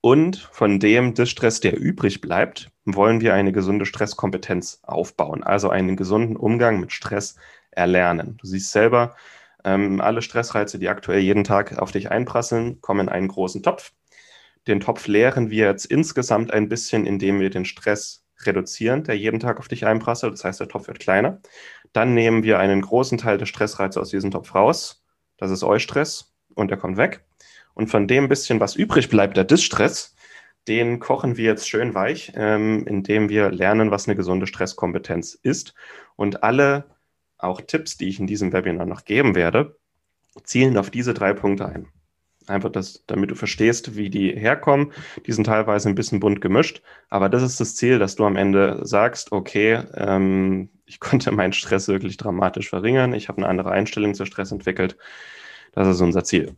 Und 0.00 0.36
von 0.36 0.80
dem 0.80 1.14
Distress, 1.14 1.60
der 1.60 1.78
übrig 1.78 2.20
bleibt, 2.20 2.70
wollen 2.84 3.20
wir 3.20 3.34
eine 3.34 3.52
gesunde 3.52 3.86
Stresskompetenz 3.86 4.80
aufbauen, 4.82 5.44
also 5.44 5.70
einen 5.70 5.96
gesunden 5.96 6.36
Umgang 6.36 6.80
mit 6.80 6.92
Stress 6.92 7.36
erlernen. 7.70 8.36
Du 8.38 8.46
siehst 8.46 8.72
selber, 8.72 9.14
ähm, 9.64 10.00
alle 10.00 10.22
Stressreize, 10.22 10.78
die 10.78 10.88
aktuell 10.88 11.20
jeden 11.20 11.44
Tag 11.44 11.78
auf 11.78 11.92
dich 11.92 12.10
einprasseln, 12.10 12.80
kommen 12.80 13.08
in 13.08 13.08
einen 13.08 13.28
großen 13.28 13.62
Topf. 13.62 13.92
Den 14.66 14.80
Topf 14.80 15.06
leeren 15.06 15.50
wir 15.50 15.66
jetzt 15.66 15.86
insgesamt 15.86 16.52
ein 16.52 16.68
bisschen, 16.68 17.06
indem 17.06 17.40
wir 17.40 17.50
den 17.50 17.64
Stress 17.64 18.24
reduzieren, 18.46 19.04
der 19.04 19.16
jeden 19.16 19.40
Tag 19.40 19.58
auf 19.58 19.68
dich 19.68 19.86
einprasselt. 19.86 20.32
Das 20.32 20.44
heißt, 20.44 20.60
der 20.60 20.68
Topf 20.68 20.88
wird 20.88 21.00
kleiner. 21.00 21.40
Dann 21.92 22.14
nehmen 22.14 22.42
wir 22.42 22.58
einen 22.58 22.80
großen 22.80 23.18
Teil 23.18 23.38
der 23.38 23.46
Stressreize 23.46 24.00
aus 24.00 24.10
diesem 24.10 24.30
Topf 24.30 24.54
raus. 24.54 25.04
Das 25.36 25.50
ist 25.50 25.62
Eustress 25.62 26.32
und 26.54 26.70
der 26.70 26.78
kommt 26.78 26.96
weg. 26.96 27.24
Und 27.74 27.88
von 27.88 28.06
dem 28.06 28.28
bisschen, 28.28 28.60
was 28.60 28.76
übrig 28.76 29.08
bleibt, 29.08 29.36
der 29.36 29.44
Distress, 29.44 30.14
den 30.68 31.00
kochen 31.00 31.36
wir 31.36 31.44
jetzt 31.44 31.68
schön 31.68 31.94
weich, 31.94 32.32
ähm, 32.36 32.86
indem 32.86 33.28
wir 33.28 33.50
lernen, 33.50 33.90
was 33.90 34.06
eine 34.06 34.16
gesunde 34.16 34.46
Stresskompetenz 34.46 35.34
ist. 35.34 35.74
Und 36.16 36.42
alle 36.44 36.84
auch 37.42 37.60
Tipps, 37.60 37.96
die 37.96 38.08
ich 38.08 38.20
in 38.20 38.26
diesem 38.26 38.52
Webinar 38.52 38.86
noch 38.86 39.04
geben 39.04 39.34
werde, 39.34 39.76
zielen 40.44 40.76
auf 40.78 40.90
diese 40.90 41.14
drei 41.14 41.32
Punkte 41.32 41.66
ein. 41.66 41.88
Einfach, 42.48 42.70
das, 42.70 43.04
damit 43.06 43.30
du 43.30 43.34
verstehst, 43.36 43.94
wie 43.96 44.10
die 44.10 44.32
herkommen. 44.32 44.92
Die 45.26 45.32
sind 45.32 45.44
teilweise 45.44 45.88
ein 45.88 45.94
bisschen 45.94 46.18
bunt 46.18 46.40
gemischt, 46.40 46.82
aber 47.08 47.28
das 47.28 47.42
ist 47.42 47.60
das 47.60 47.76
Ziel, 47.76 47.98
dass 47.98 48.16
du 48.16 48.24
am 48.24 48.36
Ende 48.36 48.80
sagst, 48.82 49.30
okay, 49.30 49.80
ähm, 49.94 50.68
ich 50.84 50.98
konnte 51.00 51.30
meinen 51.32 51.52
Stress 51.52 51.88
wirklich 51.88 52.16
dramatisch 52.16 52.68
verringern, 52.68 53.14
ich 53.14 53.28
habe 53.28 53.38
eine 53.38 53.48
andere 53.48 53.70
Einstellung 53.70 54.14
zu 54.14 54.26
Stress 54.26 54.52
entwickelt. 54.52 54.96
Das 55.72 55.88
ist 55.88 56.00
unser 56.00 56.24
Ziel. 56.24 56.54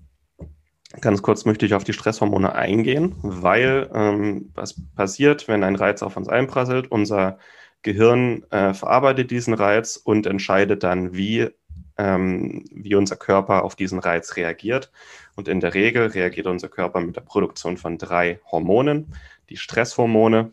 Ganz 1.00 1.22
kurz 1.22 1.44
möchte 1.44 1.66
ich 1.66 1.74
auf 1.74 1.84
die 1.84 1.92
Stresshormone 1.92 2.54
eingehen, 2.54 3.16
weil 3.22 3.90
ähm, 3.92 4.50
was 4.54 4.80
passiert, 4.94 5.48
wenn 5.48 5.64
ein 5.64 5.76
Reiz 5.76 6.02
auf 6.02 6.16
uns 6.16 6.28
einprasselt? 6.28 6.90
Unser 6.90 7.38
Gehirn 7.84 8.42
äh, 8.50 8.74
verarbeitet 8.74 9.30
diesen 9.30 9.54
Reiz 9.54 9.96
und 9.96 10.26
entscheidet 10.26 10.82
dann, 10.82 11.14
wie 11.14 11.50
ähm, 11.96 12.64
wie 12.72 12.96
unser 12.96 13.16
Körper 13.16 13.62
auf 13.62 13.76
diesen 13.76 13.98
Reiz 13.98 14.36
reagiert. 14.36 14.90
Und 15.36 15.48
in 15.48 15.60
der 15.60 15.74
Regel 15.74 16.06
reagiert 16.08 16.46
unser 16.46 16.68
Körper 16.68 17.00
mit 17.00 17.16
der 17.16 17.22
Produktion 17.22 17.76
von 17.76 17.98
drei 17.98 18.40
Hormonen. 18.50 19.14
Die 19.48 19.56
Stresshormone, 19.56 20.52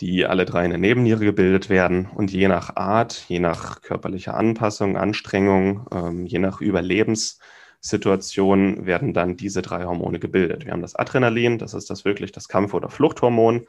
die 0.00 0.26
alle 0.26 0.44
drei 0.44 0.64
in 0.64 0.70
der 0.70 0.78
Nebenniere 0.78 1.24
gebildet 1.24 1.68
werden. 1.68 2.08
Und 2.14 2.32
je 2.32 2.46
nach 2.48 2.76
Art, 2.76 3.24
je 3.28 3.40
nach 3.40 3.82
körperlicher 3.82 4.34
Anpassung, 4.34 4.96
Anstrengung, 4.96 5.86
ähm, 5.92 6.26
je 6.26 6.38
nach 6.38 6.60
Überlebenssituation 6.60 8.86
werden 8.86 9.12
dann 9.14 9.36
diese 9.36 9.62
drei 9.62 9.84
Hormone 9.84 10.20
gebildet. 10.20 10.64
Wir 10.64 10.72
haben 10.72 10.82
das 10.82 10.94
Adrenalin, 10.94 11.58
das 11.58 11.74
ist 11.74 11.90
das 11.90 12.04
wirklich 12.04 12.30
das 12.32 12.48
Kampf- 12.48 12.74
oder 12.74 12.90
Fluchthormon. 12.90 13.66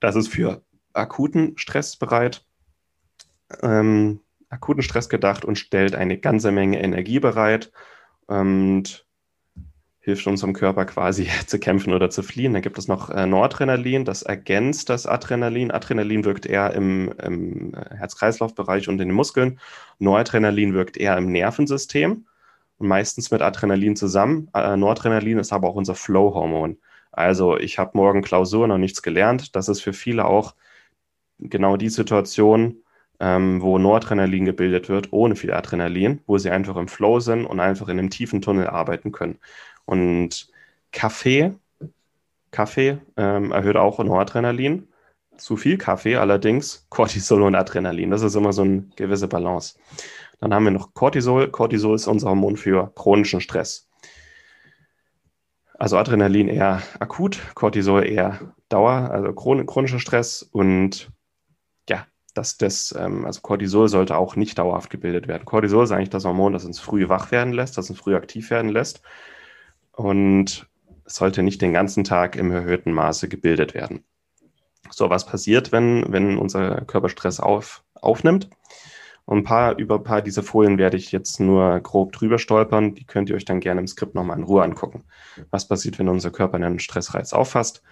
Das 0.00 0.14
ist 0.14 0.28
für 0.28 0.62
akuten 0.96 1.56
Stress 1.58 1.96
bereit. 1.96 2.44
Ähm, 3.62 4.20
akuten 4.48 4.82
Stress 4.82 5.08
gedacht 5.08 5.44
und 5.44 5.58
stellt 5.58 5.94
eine 5.94 6.18
ganze 6.18 6.52
Menge 6.52 6.80
Energie 6.82 7.20
bereit 7.20 7.72
und 8.26 9.06
hilft 10.06 10.26
unserem 10.28 10.52
Körper 10.52 10.84
quasi 10.84 11.28
zu 11.46 11.58
kämpfen 11.58 11.92
oder 11.92 12.10
zu 12.10 12.22
fliehen. 12.22 12.52
Dann 12.52 12.62
gibt 12.62 12.78
es 12.78 12.86
noch 12.86 13.10
äh, 13.10 13.26
Noradrenalin, 13.26 14.04
das 14.04 14.22
ergänzt 14.22 14.88
das 14.88 15.06
Adrenalin. 15.06 15.72
Adrenalin 15.72 16.24
wirkt 16.24 16.46
eher 16.46 16.72
im, 16.74 17.12
im 17.20 17.74
äh, 17.74 17.96
Herz-Kreislauf-Bereich 17.96 18.88
und 18.88 19.00
in 19.00 19.08
den 19.08 19.16
Muskeln. 19.16 19.58
Noradrenalin 19.98 20.74
wirkt 20.74 20.96
eher 20.96 21.16
im 21.16 21.32
Nervensystem 21.32 22.26
und 22.78 22.88
meistens 22.88 23.32
mit 23.32 23.42
Adrenalin 23.42 23.96
zusammen. 23.96 24.48
Äh, 24.54 24.76
Noradrenalin 24.76 25.38
ist 25.38 25.52
aber 25.52 25.68
auch 25.68 25.74
unser 25.74 25.96
Flow-Hormon. 25.96 26.78
Also 27.10 27.56
ich 27.58 27.78
habe 27.78 27.92
morgen 27.94 28.22
Klausur, 28.22 28.68
noch 28.68 28.78
nichts 28.78 29.02
gelernt. 29.02 29.56
Das 29.56 29.68
ist 29.68 29.80
für 29.80 29.92
viele 29.92 30.26
auch 30.26 30.54
genau 31.38 31.76
die 31.76 31.88
Situation, 31.88 32.82
ähm, 33.20 33.62
wo 33.62 33.78
Noradrenalin 33.78 34.44
gebildet 34.44 34.88
wird, 34.88 35.12
ohne 35.12 35.36
viel 35.36 35.52
Adrenalin, 35.52 36.20
wo 36.26 36.38
sie 36.38 36.50
einfach 36.50 36.76
im 36.76 36.88
Flow 36.88 37.20
sind 37.20 37.46
und 37.46 37.60
einfach 37.60 37.88
in 37.88 37.98
einem 37.98 38.10
tiefen 38.10 38.42
Tunnel 38.42 38.66
arbeiten 38.66 39.12
können. 39.12 39.38
Und 39.84 40.48
Kaffee, 40.92 41.54
Kaffee 42.50 42.98
ähm, 43.16 43.52
erhöht 43.52 43.76
auch 43.76 43.98
Noradrenalin. 43.98 44.88
Zu 45.36 45.56
viel 45.58 45.76
Kaffee 45.76 46.16
allerdings 46.16 46.86
Cortisol 46.88 47.42
und 47.42 47.54
Adrenalin. 47.54 48.10
Das 48.10 48.22
ist 48.22 48.34
immer 48.34 48.54
so 48.54 48.62
eine 48.62 48.88
gewisse 48.96 49.28
Balance. 49.28 49.78
Dann 50.40 50.54
haben 50.54 50.64
wir 50.64 50.70
noch 50.70 50.94
Cortisol. 50.94 51.50
Cortisol 51.50 51.96
ist 51.96 52.06
unser 52.06 52.30
Hormon 52.30 52.56
für 52.56 52.92
chronischen 52.94 53.42
Stress. 53.42 53.88
Also 55.78 55.98
Adrenalin 55.98 56.48
eher 56.48 56.82
akut, 57.00 57.38
Cortisol 57.54 58.06
eher 58.06 58.54
Dauer, 58.70 59.10
also 59.10 59.32
chronischer 59.34 59.98
Stress 59.98 60.42
und 60.42 61.10
dass 62.36 62.58
das, 62.58 62.94
ähm, 62.98 63.24
also 63.24 63.40
Cortisol 63.40 63.88
sollte 63.88 64.16
auch 64.16 64.36
nicht 64.36 64.58
dauerhaft 64.58 64.90
gebildet 64.90 65.28
werden. 65.28 65.44
Cortisol 65.44 65.84
ist 65.84 65.92
eigentlich 65.92 66.10
das 66.10 66.24
Hormon, 66.24 66.52
das 66.52 66.64
uns 66.64 66.78
früh 66.78 67.08
wach 67.08 67.30
werden 67.30 67.52
lässt, 67.52 67.78
das 67.78 67.88
uns 67.90 67.98
früh 67.98 68.14
aktiv 68.14 68.50
werden 68.50 68.70
lässt. 68.70 69.02
Und 69.92 70.68
es 71.04 71.14
sollte 71.14 71.42
nicht 71.42 71.62
den 71.62 71.72
ganzen 71.72 72.04
Tag 72.04 72.36
im 72.36 72.50
erhöhten 72.50 72.92
Maße 72.92 73.28
gebildet 73.28 73.74
werden. 73.74 74.04
So, 74.90 75.10
was 75.10 75.26
passiert, 75.26 75.72
wenn, 75.72 76.04
wenn 76.12 76.38
unser 76.38 76.82
Körper 76.82 77.08
Stress 77.08 77.40
auf, 77.40 77.82
aufnimmt? 77.94 78.50
Und 79.24 79.38
ein 79.38 79.44
paar, 79.44 79.76
über 79.76 79.96
ein 79.96 80.04
paar 80.04 80.22
dieser 80.22 80.44
Folien 80.44 80.78
werde 80.78 80.96
ich 80.96 81.10
jetzt 81.10 81.40
nur 81.40 81.80
grob 81.80 82.12
drüber 82.12 82.38
stolpern. 82.38 82.94
Die 82.94 83.04
könnt 83.04 83.28
ihr 83.28 83.34
euch 83.34 83.44
dann 83.44 83.58
gerne 83.58 83.80
im 83.80 83.88
Skript 83.88 84.14
nochmal 84.14 84.38
in 84.38 84.44
Ruhe 84.44 84.62
angucken. 84.62 85.04
Was 85.50 85.66
passiert, 85.66 85.98
wenn 85.98 86.08
unser 86.08 86.30
Körper 86.30 86.56
einen 86.56 86.78
Stressreiz 86.78 87.32
auffasst? 87.32 87.82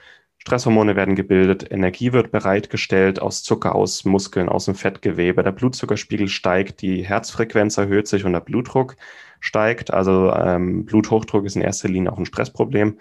Stresshormone 0.46 0.94
werden 0.94 1.14
gebildet, 1.14 1.72
Energie 1.72 2.12
wird 2.12 2.30
bereitgestellt 2.30 3.18
aus 3.18 3.42
Zucker, 3.42 3.74
aus 3.74 4.04
Muskeln, 4.04 4.50
aus 4.50 4.66
dem 4.66 4.74
Fettgewebe. 4.74 5.42
Der 5.42 5.52
Blutzuckerspiegel 5.52 6.28
steigt, 6.28 6.82
die 6.82 7.02
Herzfrequenz 7.02 7.78
erhöht 7.78 8.08
sich 8.08 8.26
und 8.26 8.34
der 8.34 8.40
Blutdruck 8.40 8.96
steigt. 9.40 9.90
Also 9.90 10.30
ähm, 10.34 10.84
Bluthochdruck 10.84 11.46
ist 11.46 11.56
in 11.56 11.62
erster 11.62 11.88
Linie 11.88 12.12
auch 12.12 12.18
ein 12.18 12.26
Stressproblem. 12.26 12.98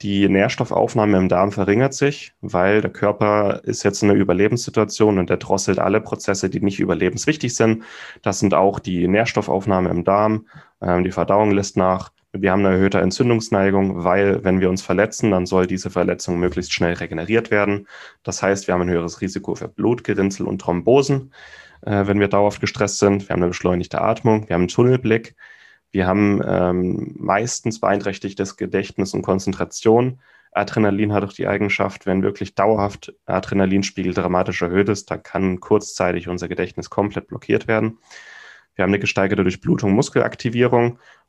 Die 0.00 0.28
Nährstoffaufnahme 0.28 1.18
im 1.18 1.28
Darm 1.28 1.52
verringert 1.52 1.94
sich, 1.94 2.34
weil 2.40 2.80
der 2.80 2.90
Körper 2.90 3.60
ist 3.62 3.84
jetzt 3.84 4.02
in 4.02 4.10
einer 4.10 4.18
Überlebenssituation 4.18 5.20
und 5.20 5.30
der 5.30 5.36
drosselt 5.36 5.78
alle 5.78 6.00
Prozesse, 6.00 6.50
die 6.50 6.58
nicht 6.58 6.80
überlebenswichtig 6.80 7.54
sind. 7.54 7.84
Das 8.22 8.40
sind 8.40 8.54
auch 8.54 8.80
die 8.80 9.06
Nährstoffaufnahme 9.06 9.88
im 9.88 10.02
Darm, 10.02 10.48
ähm, 10.80 11.04
die 11.04 11.12
Verdauung 11.12 11.52
lässt 11.52 11.76
nach 11.76 12.10
wir 12.32 12.50
haben 12.50 12.64
eine 12.64 12.76
erhöhte 12.76 13.00
Entzündungsneigung, 13.00 14.04
weil 14.04 14.42
wenn 14.42 14.60
wir 14.60 14.70
uns 14.70 14.80
verletzen, 14.80 15.30
dann 15.30 15.44
soll 15.44 15.66
diese 15.66 15.90
Verletzung 15.90 16.40
möglichst 16.40 16.72
schnell 16.72 16.94
regeneriert 16.94 17.50
werden. 17.50 17.86
Das 18.22 18.42
heißt, 18.42 18.66
wir 18.66 18.74
haben 18.74 18.82
ein 18.82 18.90
höheres 18.90 19.20
Risiko 19.20 19.54
für 19.54 19.68
Blutgerinnsel 19.68 20.46
und 20.46 20.60
Thrombosen, 20.60 21.32
äh, 21.82 22.06
wenn 22.06 22.20
wir 22.20 22.28
dauerhaft 22.28 22.60
gestresst 22.60 22.98
sind. 22.98 23.28
Wir 23.28 23.34
haben 23.34 23.42
eine 23.42 23.48
beschleunigte 23.48 24.00
Atmung, 24.00 24.48
wir 24.48 24.54
haben 24.54 24.62
einen 24.62 24.68
Tunnelblick, 24.68 25.36
wir 25.90 26.06
haben 26.06 26.40
ähm, 26.46 27.14
meistens 27.18 27.80
beeinträchtigtes 27.80 28.56
Gedächtnis 28.56 29.12
und 29.12 29.22
Konzentration. 29.22 30.20
Adrenalin 30.52 31.12
hat 31.12 31.24
auch 31.24 31.32
die 31.34 31.46
Eigenschaft, 31.46 32.06
wenn 32.06 32.22
wirklich 32.22 32.54
dauerhaft 32.54 33.14
Adrenalinspiegel 33.26 34.14
dramatisch 34.14 34.62
erhöht 34.62 34.88
ist, 34.88 35.10
dann 35.10 35.22
kann 35.22 35.60
kurzzeitig 35.60 36.28
unser 36.28 36.48
Gedächtnis 36.48 36.88
komplett 36.88 37.26
blockiert 37.26 37.68
werden. 37.68 37.98
Wir 38.74 38.84
haben 38.84 38.90
eine 38.90 38.98
gesteigerte 38.98 39.42
Durchblutung, 39.42 39.92
Muskelaktivierung 39.92 40.98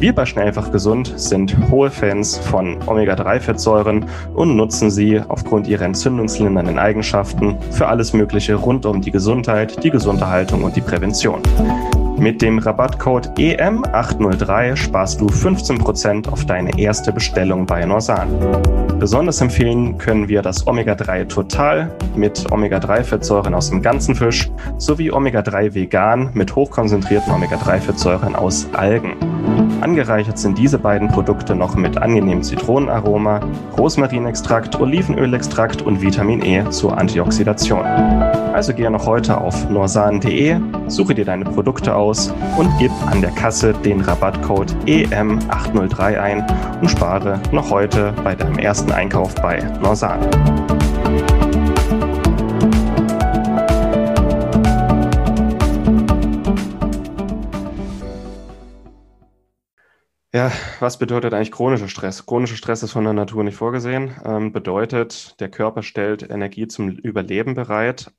Wir 0.00 0.14
bei 0.14 0.24
Schnellfach 0.24 0.72
Gesund 0.72 1.12
sind 1.16 1.54
hohe 1.70 1.90
Fans 1.90 2.38
von 2.38 2.78
Omega-3-Fettsäuren 2.86 4.06
und 4.34 4.56
nutzen 4.56 4.90
sie 4.90 5.20
aufgrund 5.28 5.68
ihrer 5.68 5.84
entzündungslindernden 5.84 6.78
Eigenschaften 6.78 7.58
für 7.70 7.86
alles 7.86 8.14
Mögliche 8.14 8.54
rund 8.54 8.86
um 8.86 9.02
die 9.02 9.10
Gesundheit, 9.10 9.84
die 9.84 9.90
Gesunderhaltung 9.90 10.64
und 10.64 10.74
die 10.74 10.80
Prävention. 10.80 11.42
Mit 12.18 12.40
dem 12.40 12.58
Rabattcode 12.58 13.28
EM803 13.36 14.74
sparst 14.74 15.20
du 15.20 15.26
15% 15.26 16.30
auf 16.30 16.46
deine 16.46 16.78
erste 16.78 17.12
Bestellung 17.12 17.66
bei 17.66 17.84
Norsan. 17.84 18.79
Besonders 19.00 19.40
empfehlen 19.40 19.96
können 19.96 20.28
wir 20.28 20.42
das 20.42 20.66
Omega-3 20.66 21.26
Total 21.26 21.90
mit 22.16 22.52
Omega-3-Fettsäuren 22.52 23.54
aus 23.54 23.70
dem 23.70 23.80
ganzen 23.80 24.14
Fisch 24.14 24.50
sowie 24.76 25.10
Omega-3 25.10 25.72
Vegan 25.72 26.28
mit 26.34 26.54
hochkonzentrierten 26.54 27.32
Omega-3-Fettsäuren 27.32 28.36
aus 28.36 28.68
Algen. 28.74 29.14
Angereichert 29.80 30.38
sind 30.38 30.58
diese 30.58 30.78
beiden 30.78 31.08
Produkte 31.08 31.54
noch 31.54 31.76
mit 31.76 31.96
angenehmem 31.96 32.42
Zitronenaroma, 32.42 33.40
Rosmarinextrakt, 33.78 34.78
Olivenölextrakt 34.78 35.80
und 35.80 36.02
Vitamin 36.02 36.44
E 36.44 36.68
zur 36.68 36.98
Antioxidation. 36.98 37.86
Also 38.52 38.74
gehe 38.74 38.90
noch 38.90 39.06
heute 39.06 39.40
auf 39.40 39.70
norsan.de, 39.70 40.58
suche 40.88 41.14
dir 41.14 41.24
deine 41.24 41.44
Produkte 41.44 41.94
aus 41.94 42.34
und 42.58 42.68
gib 42.78 42.90
an 43.10 43.20
der 43.20 43.30
Kasse 43.30 43.72
den 43.72 44.00
Rabattcode 44.00 44.74
EM803 44.86 46.20
ein 46.20 46.46
und 46.80 46.90
spare 46.90 47.40
noch 47.52 47.70
heute 47.70 48.12
bei 48.24 48.34
deinem 48.34 48.58
ersten 48.58 48.90
Einkauf 48.92 49.34
bei 49.36 49.62
Norsan. 49.80 50.20
Ja, 60.32 60.52
was 60.78 60.96
bedeutet 60.98 61.34
eigentlich 61.34 61.50
chronischer 61.50 61.88
Stress? 61.88 62.24
Chronischer 62.24 62.54
Stress 62.56 62.84
ist 62.84 62.92
von 62.92 63.02
der 63.02 63.12
Natur 63.12 63.42
nicht 63.42 63.56
vorgesehen. 63.56 64.14
Ähm, 64.24 64.52
bedeutet, 64.52 65.40
der 65.40 65.50
Körper 65.50 65.82
stellt 65.82 66.22
Energie 66.30 66.68
zum 66.68 66.88
Überleben 66.90 67.54
bereit 67.54 68.12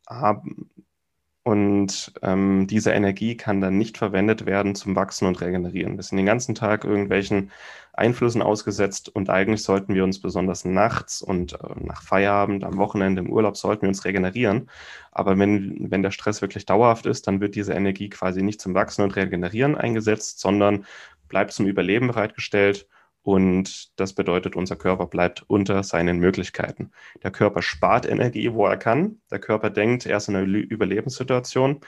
und 1.44 2.14
ähm, 2.22 2.68
diese 2.68 2.92
Energie 2.92 3.36
kann 3.36 3.62
dann 3.62 3.78
nicht 3.78 3.98
verwendet 3.98 4.46
werden 4.46 4.76
zum 4.76 4.96
Wachsen 4.96 5.26
und 5.26 5.42
Regenerieren. 5.42 5.96
Wir 5.96 6.04
sind 6.04 6.18
den 6.18 6.26
ganzen 6.28 6.54
Tag 6.54 6.84
irgendwelchen 6.84 7.52
Einflüssen 7.94 8.42
ausgesetzt 8.44 9.10
und 9.10 9.30
eigentlich 9.30 9.64
sollten 9.64 9.96
wir 9.96 10.04
uns 10.04 10.22
besonders 10.22 10.66
nachts 10.66 11.22
und 11.22 11.54
äh, 11.54 11.58
nach 11.80 12.04
Feierabend, 12.04 12.64
am 12.64 12.78
Wochenende, 12.78 13.22
im 13.22 13.32
Urlaub 13.32 13.58
sollten 13.58 13.84
wir 13.84 13.90
uns 13.90 14.06
regenerieren. 14.06 14.70
Aber 15.12 15.38
wenn, 15.40 15.90
wenn 15.90 16.04
der 16.04 16.12
Stress 16.12 16.42
wirklich 16.42 16.66
dauerhaft 16.66 17.06
ist, 17.08 17.28
dann 17.28 17.42
wird 17.42 17.56
diese 17.56 17.74
Energie 17.74 18.10
quasi 18.10 18.44
nicht 18.44 18.62
zum 18.62 18.76
Wachsen 18.76 19.04
und 19.04 19.16
Regenerieren 19.16 19.76
eingesetzt, 19.76 20.40
sondern 20.42 20.86
bleibt 21.32 21.54
zum 21.54 21.66
Überleben 21.66 22.08
bereitgestellt 22.08 22.88
und 23.24 23.98
das 24.00 24.14
bedeutet, 24.14 24.56
unser 24.56 24.76
Körper 24.76 25.08
bleibt 25.08 25.44
unter 25.48 25.82
seinen 25.84 26.20
Möglichkeiten. 26.20 26.92
Der 27.24 27.32
Körper 27.32 27.62
spart 27.62 28.06
Energie, 28.06 28.54
wo 28.54 28.66
er 28.66 28.78
kann. 28.78 29.22
Der 29.32 29.40
Körper 29.40 29.70
denkt, 29.70 30.06
er 30.06 30.18
ist 30.18 30.28
in 30.28 30.36
einer 30.36 30.46
Überlebenssituation 30.46 31.80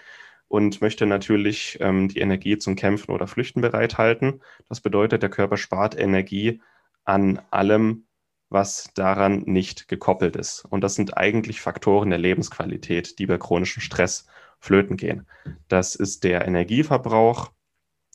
und 0.47 0.81
möchte 0.81 1.05
natürlich 1.05 1.77
ähm, 1.81 2.07
die 2.07 2.19
Energie 2.19 2.57
zum 2.57 2.75
Kämpfen 2.75 3.11
oder 3.11 3.27
Flüchten 3.27 3.61
bereithalten. 3.61 4.41
Das 4.69 4.79
bedeutet, 4.79 5.23
der 5.23 5.29
Körper 5.29 5.57
spart 5.57 5.97
Energie 5.99 6.61
an 7.03 7.41
allem, 7.51 8.05
was 8.49 8.91
daran 8.93 9.43
nicht 9.45 9.87
gekoppelt 9.87 10.37
ist. 10.37 10.63
Und 10.69 10.81
das 10.81 10.95
sind 10.95 11.17
eigentlich 11.17 11.59
Faktoren 11.59 12.11
der 12.11 12.19
Lebensqualität, 12.19 13.19
die 13.19 13.25
bei 13.25 13.37
chronischem 13.37 13.81
Stress 13.81 14.27
flöten 14.59 14.95
gehen. 14.95 15.27
Das 15.67 15.95
ist 15.95 16.23
der 16.23 16.47
Energieverbrauch, 16.47 17.51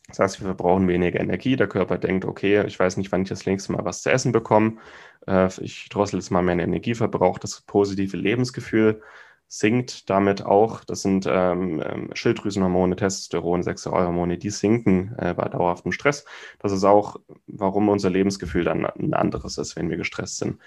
das 0.09 0.18
heißt, 0.18 0.40
wir 0.40 0.47
verbrauchen 0.47 0.88
weniger 0.88 1.21
Energie. 1.21 1.57
Der 1.57 1.68
Körper 1.68 1.99
denkt, 1.99 2.25
okay, 2.25 2.64
ich 2.66 2.79
weiß 2.79 2.97
nicht, 2.97 3.12
wann 3.12 3.23
ich 3.23 3.29
das 3.29 3.44
nächste 3.47 3.73
Mal 3.73 3.85
was 3.85 4.03
zu 4.03 4.11
essen 4.11 4.33
bekomme. 4.33 4.79
Äh, 5.27 5.49
ich 5.61 5.88
drossel 5.90 6.18
jetzt 6.18 6.31
mal 6.31 6.42
meinen 6.42 6.61
Energieverbrauch. 6.61 7.38
Das 7.38 7.61
positive 7.61 8.16
Lebensgefühl 8.16 9.03
sinkt 9.49 10.09
damit 10.09 10.44
auch. 10.44 10.83
Das 10.85 11.03
sind 11.03 11.27
ähm, 11.29 11.83
ähm 11.85 12.11
Schilddrüsenhormone, 12.14 12.97
Testosteron, 12.97 13.62
Sexualhormone, 13.62 14.38
die 14.38 14.51
sinken 14.51 15.14
äh, 15.18 15.35
bei 15.35 15.47
dauerhaftem 15.49 15.92
Stress. 15.92 16.25
Das 16.59 16.73
ist 16.73 16.85
auch, 16.85 17.16
warum 17.47 17.90
unser 17.90 18.09
Lebensgefühl 18.11 18.64
dann 18.64 18.87
ein 18.87 19.14
anderes 19.14 19.59
ist, 19.59 19.77
wenn 19.77 19.90
wir 19.90 19.99
gestresst 19.99 20.38
sind. 20.38 20.59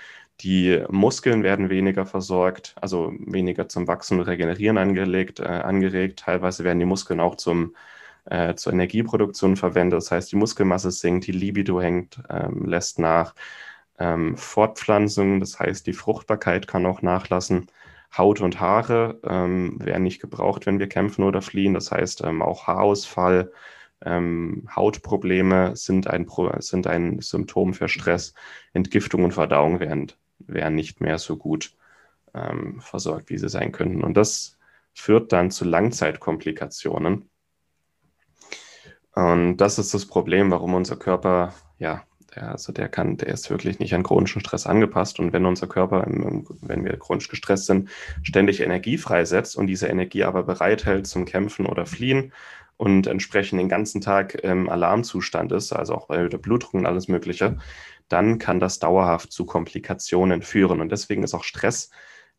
Die 0.41 0.84
Muskeln 0.89 1.43
werden 1.43 1.69
weniger 1.69 2.06
versorgt, 2.06 2.75
also 2.80 3.13
weniger 3.19 3.67
zum 3.69 3.88
Wachsen 3.88 4.19
und 4.19 4.27
Regenerieren 4.27 4.77
angelegt, 4.77 5.39
äh, 5.39 5.45
angeregt. 5.45 6.19
Teilweise 6.19 6.63
werden 6.63 6.80
die 6.80 6.86
Muskeln 6.86 7.19
auch 7.19 7.36
zum 7.36 7.75
äh, 8.25 8.55
zur 8.55 8.73
Energieproduktion 8.73 9.55
verwendet. 9.57 9.97
Das 9.97 10.12
heißt, 10.12 10.31
die 10.31 10.36
Muskelmasse 10.36 10.91
sinkt, 10.91 11.27
die 11.27 11.31
Libido 11.31 11.81
hängt, 11.81 12.21
ähm, 12.29 12.65
lässt 12.65 12.99
nach. 12.99 13.36
Ähm, 13.99 14.38
Fortpflanzung, 14.38 15.39
das 15.39 15.60
heißt, 15.60 15.86
die 15.88 15.93
Fruchtbarkeit 15.93 16.67
kann 16.67 16.86
auch 16.86 17.01
nachlassen. 17.01 17.67
Haut 18.17 18.41
und 18.41 18.60
Haare 18.60 19.19
ähm, 19.23 19.77
werden 19.79 20.03
nicht 20.03 20.21
gebraucht, 20.21 20.65
wenn 20.65 20.79
wir 20.79 20.88
kämpfen 20.89 21.23
oder 21.23 21.41
fliehen. 21.41 21.73
Das 21.73 21.91
heißt, 21.91 22.21
ähm, 22.23 22.41
auch 22.41 22.67
Haarausfall, 22.67 23.51
ähm, 24.03 24.67
Hautprobleme 24.75 25.75
sind 25.75 26.07
ein, 26.07 26.27
sind 26.60 26.88
ein 26.88 27.19
Symptom 27.21 27.73
für 27.73 27.88
Stress. 27.88 28.34
Entgiftung 28.73 29.23
und 29.23 29.34
Verdauung 29.34 29.79
werden, 29.79 30.12
werden 30.39 30.75
nicht 30.75 31.01
mehr 31.01 31.19
so 31.19 31.38
gut 31.38 31.75
ähm, 32.34 32.81
versorgt, 32.81 33.29
wie 33.29 33.38
sie 33.38 33.49
sein 33.49 33.71
könnten. 33.71 34.03
Und 34.03 34.15
das 34.15 34.57
führt 34.93 35.31
dann 35.31 35.51
zu 35.51 35.65
Langzeitkomplikationen. 35.65 37.29
Und 39.13 39.58
das 39.58 39.78
ist 39.80 39.93
das 39.93 40.06
Problem, 40.06 40.52
warum 40.52 40.74
unser 40.74 40.95
Körper, 40.95 41.54
ja, 41.80 42.04
der, 42.36 42.52
also 42.52 42.71
der 42.71 42.88
kann, 42.88 43.17
der 43.17 43.30
ist 43.30 43.50
wirklich 43.50 43.80
nicht 43.80 43.93
an 43.93 44.04
chronischen 44.04 44.41
Stress 44.41 44.65
angepasst. 44.65 45.19
Und 45.19 45.34
wenn 45.34 45.45
unser 45.45 45.67
Körper, 45.67 46.06
wenn 46.08 46.86
wir 46.86 46.97
chronisch 46.97 47.28
gestresst 47.28 47.65
sind, 47.65 47.89
ständig 48.24 48.62
Energie 48.62 48.97
freisetzt 48.97 49.58
und 49.58 49.67
diese 49.67 49.88
Energie 49.88 50.24
aber 50.24 50.43
bereithält 50.43 51.08
zum 51.08 51.26
Kämpfen 51.26 51.65
oder 51.65 51.86
Fliehen 51.86 52.32
und 52.78 53.08
entsprechend 53.08 53.60
den 53.60 53.69
ganzen 53.69 54.02
Tag 54.02 54.36
im 54.36 54.69
Alarmzustand 54.69 55.52
ist, 55.52 55.74
also 55.74 55.93
auch 55.93 56.08
bei 56.08 56.28
der 56.28 56.38
Blutdruck 56.38 56.74
und 56.74 56.86
alles 56.86 57.08
Mögliche, 57.08 57.58
dann 58.08 58.39
kann 58.39 58.60
das 58.60 58.80
dauerhaft 58.80 59.32
zu 59.32 59.45
Komplikationen 59.45 60.41
führen. 60.41 60.82
Und 60.82 60.91
deswegen 60.91 61.24
ist 61.24 61.34
auch 61.34 61.43
Stress 61.43 61.91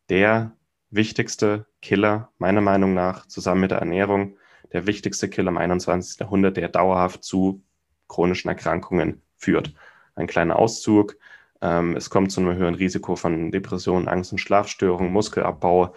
der 0.09 0.51
wichtigste 0.89 1.65
Killer, 1.81 2.29
meiner 2.37 2.61
Meinung 2.61 2.93
nach, 2.93 3.25
zusammen 3.27 3.61
mit 3.61 3.71
der 3.71 3.79
Ernährung, 3.79 4.37
der 4.71 4.87
wichtigste 4.87 5.29
Killer 5.29 5.49
im 5.49 5.57
21. 5.57 6.19
Jahrhundert, 6.19 6.57
der 6.57 6.69
dauerhaft 6.69 7.23
zu 7.23 7.63
chronischen 8.07 8.49
Erkrankungen 8.49 9.21
führt. 9.37 9.73
Ein 10.15 10.27
kleiner 10.27 10.57
Auszug. 10.57 11.17
Ähm, 11.61 11.95
es 11.95 12.09
kommt 12.09 12.31
zu 12.31 12.41
einem 12.41 12.55
höheren 12.55 12.75
Risiko 12.75 13.15
von 13.15 13.51
Depressionen, 13.51 14.07
Angst- 14.07 14.31
und 14.31 14.37
Schlafstörungen, 14.39 15.11
Muskelabbau, 15.11 15.93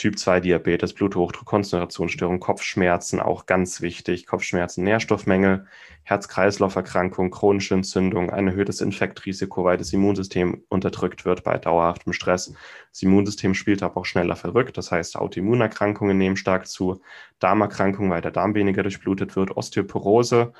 Typ 0.00 0.18
2 0.18 0.40
Diabetes, 0.40 0.94
Bluthochdruck, 0.94 1.44
Konzentrationsstörung, 1.44 2.40
Kopfschmerzen, 2.40 3.20
auch 3.20 3.44
ganz 3.44 3.82
wichtig, 3.82 4.26
Kopfschmerzen, 4.26 4.82
Nährstoffmängel, 4.82 5.66
Herz-Kreislauf-Erkrankung, 6.04 7.30
chronische 7.30 7.74
Entzündung, 7.74 8.30
ein 8.30 8.48
erhöhtes 8.48 8.80
Infektrisiko, 8.80 9.62
weil 9.62 9.76
das 9.76 9.92
Immunsystem 9.92 10.64
unterdrückt 10.70 11.26
wird 11.26 11.44
bei 11.44 11.58
dauerhaftem 11.58 12.14
Stress. 12.14 12.54
Das 12.90 13.02
Immunsystem 13.02 13.52
spielt 13.52 13.82
aber 13.82 13.98
auch 13.98 14.06
schneller 14.06 14.36
verrückt, 14.36 14.78
das 14.78 14.90
heißt 14.90 15.16
Autoimmunerkrankungen 15.16 16.16
nehmen 16.16 16.38
stark 16.38 16.66
zu, 16.66 17.02
Darmerkrankungen, 17.38 18.10
weil 18.10 18.22
der 18.22 18.30
Darm 18.30 18.54
weniger 18.54 18.82
durchblutet 18.82 19.36
wird, 19.36 19.54
Osteoporose, 19.54 20.54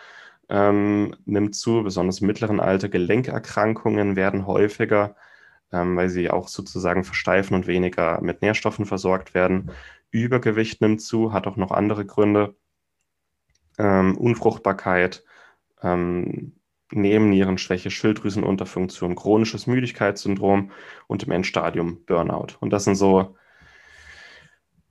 ähm, 0.51 1.17
nimmt 1.25 1.55
zu, 1.55 1.83
besonders 1.83 2.21
im 2.21 2.27
mittleren 2.27 2.61
Alter. 2.61 2.91
Gelenkerkrankungen 2.91 4.17
werden 4.17 4.47
häufiger 4.47 5.17
ähm, 5.73 5.97
weil 5.97 6.09
sie 6.09 6.31
auch 6.31 6.49
sozusagen 6.49 7.05
versteifen 7.05 7.55
und 7.55 7.67
weniger 7.67 8.21
mit 8.23 8.43
Nährstoffen 8.43 8.87
versorgt 8.87 9.35
werden. 9.35 9.71
Übergewicht 10.11 10.81
nimmt 10.81 11.01
zu, 11.03 11.33
hat 11.33 11.47
auch 11.47 11.57
noch 11.57 11.71
andere 11.71 12.05
Gründe. 12.07 12.57
Ähm, 13.79 14.17
Unfruchtbarkeit, 14.19 15.25
ähm, 15.83 16.57
Nebennierenschwäche, 16.93 17.91
Schilddrüsenunterfunktion, 17.91 19.15
chronisches 19.15 19.67
Müdigkeitssyndrom 19.67 20.73
und 21.07 21.23
im 21.23 21.31
Endstadium 21.31 22.05
Burnout. 22.05 22.57
Und 22.61 22.71
das 22.73 22.85
sind 22.85 22.97
so 22.97 23.37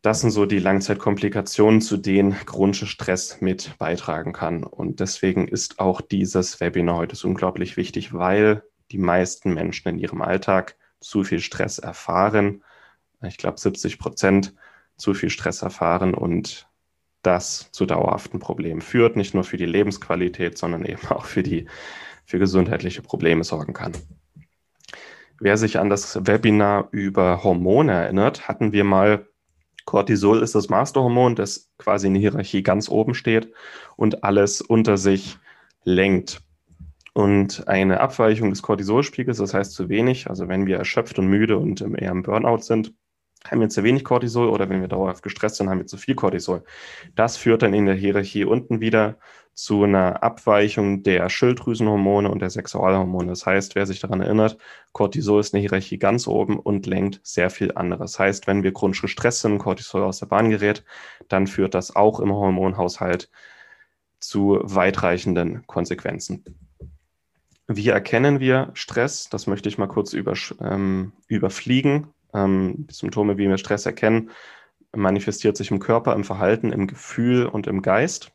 Das 0.02 0.22
sind 0.22 0.32
so 0.32 0.46
die 0.46 0.60
Langzeitkomplikationen, 0.60 1.82
zu 1.82 1.98
denen 1.98 2.32
chronischer 2.46 2.86
Stress 2.88 3.42
mit 3.42 3.78
beitragen 3.80 4.32
kann. 4.32 4.64
Und 4.64 5.02
deswegen 5.02 5.48
ist 5.50 5.80
auch 5.80 6.00
dieses 6.00 6.62
Webinar 6.62 6.96
heute 6.98 7.16
so 7.18 7.28
unglaublich 7.28 7.76
wichtig, 7.76 8.14
weil 8.14 8.64
die 8.92 8.98
meisten 8.98 9.54
Menschen 9.54 9.90
in 9.90 10.00
ihrem 10.00 10.22
Alltag 10.22 10.76
zu 11.00 11.24
viel 11.24 11.40
Stress 11.40 11.80
erfahren. 11.80 12.64
Ich 13.24 13.38
glaube, 13.38 13.60
70 13.60 14.00
Prozent 14.00 14.54
zu 14.98 15.14
viel 15.14 15.30
Stress 15.30 15.62
erfahren 15.62 16.14
und 16.14 16.68
das 17.22 17.72
zu 17.72 17.86
dauerhaften 17.86 18.40
Problemen 18.40 18.82
führt, 18.82 19.16
nicht 19.16 19.34
nur 19.34 19.44
für 19.44 19.58
die 19.58 19.66
Lebensqualität, 19.66 20.58
sondern 20.58 20.86
eben 20.86 21.08
auch 21.10 21.26
für 21.26 21.44
die 21.44 21.68
für 22.26 22.40
gesundheitliche 22.40 23.02
Probleme 23.02 23.44
sorgen 23.44 23.74
kann. 23.74 23.94
Wer 25.40 25.58
sich 25.58 25.80
an 25.80 25.90
das 25.90 26.28
Webinar 26.28 26.90
über 26.92 27.44
Hormone 27.44 27.92
erinnert, 27.92 28.48
hatten 28.48 28.72
wir 28.72 28.84
mal 28.84 29.26
Cortisol 29.86 30.44
ist 30.44 30.54
das 30.54 30.70
Masterhormon, 30.70 31.34
das 31.34 31.72
quasi 31.80 32.06
in 32.06 32.14
der 32.14 32.22
Hierarchie 32.22 32.62
ganz 32.62 32.90
oben 32.90 33.16
steht 33.16 33.52
und 33.96 34.24
alles 34.24 34.62
unter 34.62 34.98
sich 34.98 35.40
lenkt. 35.84 36.42
Und 37.20 37.68
eine 37.68 38.00
Abweichung 38.00 38.50
des 38.50 38.62
Cortisolspiegels, 38.62 39.40
das 39.40 39.54
heißt 39.54 39.74
zu 39.74 39.90
wenig, 39.90 40.30
also 40.30 40.48
wenn 40.48 40.66
wir 40.68 40.78
erschöpft 40.78 41.20
und 41.20 41.28
müde 41.28 41.58
und 41.58 41.82
eher 41.82 42.12
im 42.12 42.24
Burnout 42.24 42.60
sind, 42.60 42.94
haben 43.44 43.60
wir 43.60 43.68
zu 43.68 43.84
wenig 43.84 44.06
Cortisol 44.06 44.48
oder 44.48 44.70
wenn 44.70 44.80
wir 44.80 44.88
dauerhaft 44.88 45.22
gestresst 45.22 45.58
sind, 45.58 45.70
haben 45.70 45.80
wir 45.80 45.86
zu 45.86 45.98
viel 45.98 46.16
Cortisol. 46.16 46.64
Das 47.16 47.36
führt 47.36 47.62
dann 47.62 47.74
in 47.74 47.88
der 47.88 47.96
Hierarchie 47.96 48.46
unten 48.46 48.80
wieder 48.80 49.18
zu 49.54 49.84
einer 49.84 50.24
Abweichung 50.24 51.04
der 51.04 51.30
Schilddrüsenhormone 51.30 52.32
und 52.32 52.40
der 52.40 52.52
Sexualhormone. 52.52 53.28
Das 53.28 53.46
heißt, 53.46 53.76
wer 53.76 53.86
sich 53.86 54.00
daran 54.00 54.22
erinnert, 54.22 54.58
Cortisol 54.94 55.42
ist 55.42 55.54
eine 55.54 55.60
Hierarchie 55.60 55.98
ganz 55.98 56.26
oben 56.26 56.58
und 56.58 56.86
lenkt 56.86 57.20
sehr 57.24 57.50
viel 57.50 57.74
anderes. 57.76 58.14
Das 58.14 58.20
heißt, 58.20 58.48
wenn 58.48 58.64
wir 58.64 58.72
chronisch 58.72 59.02
gestresst 59.02 59.42
sind 59.42 59.52
und 59.52 59.60
Cortisol 59.60 60.04
aus 60.04 60.20
der 60.20 60.28
Bahn 60.28 60.52
gerät, 60.52 60.86
dann 61.28 61.48
führt 61.48 61.74
das 61.74 61.94
auch 61.94 62.22
im 62.22 62.32
Hormonhaushalt 62.32 63.30
zu 64.22 64.62
weitreichenden 64.64 65.68
Konsequenzen. 65.68 66.69
Wie 67.72 67.90
erkennen 67.90 68.40
wir 68.40 68.72
Stress? 68.74 69.30
Das 69.30 69.46
möchte 69.46 69.70
ich 69.70 69.78
mal 69.78 69.88
kurz 69.88 70.14
über, 70.14 70.34
ähm, 70.60 71.14
überfliegen 71.28 72.08
ähm, 72.34 72.88
Symptome, 72.90 73.38
wie 73.38 73.48
wir 73.48 73.58
Stress 73.58 73.86
erkennen, 73.86 74.32
manifestiert 74.96 75.58
sich 75.58 75.72
im 75.72 75.80
Körper, 75.80 76.16
im 76.16 76.24
Verhalten, 76.24 76.72
im 76.72 76.88
Gefühl 76.88 77.46
und 77.46 77.68
im 77.68 77.82
Geist. 77.82 78.32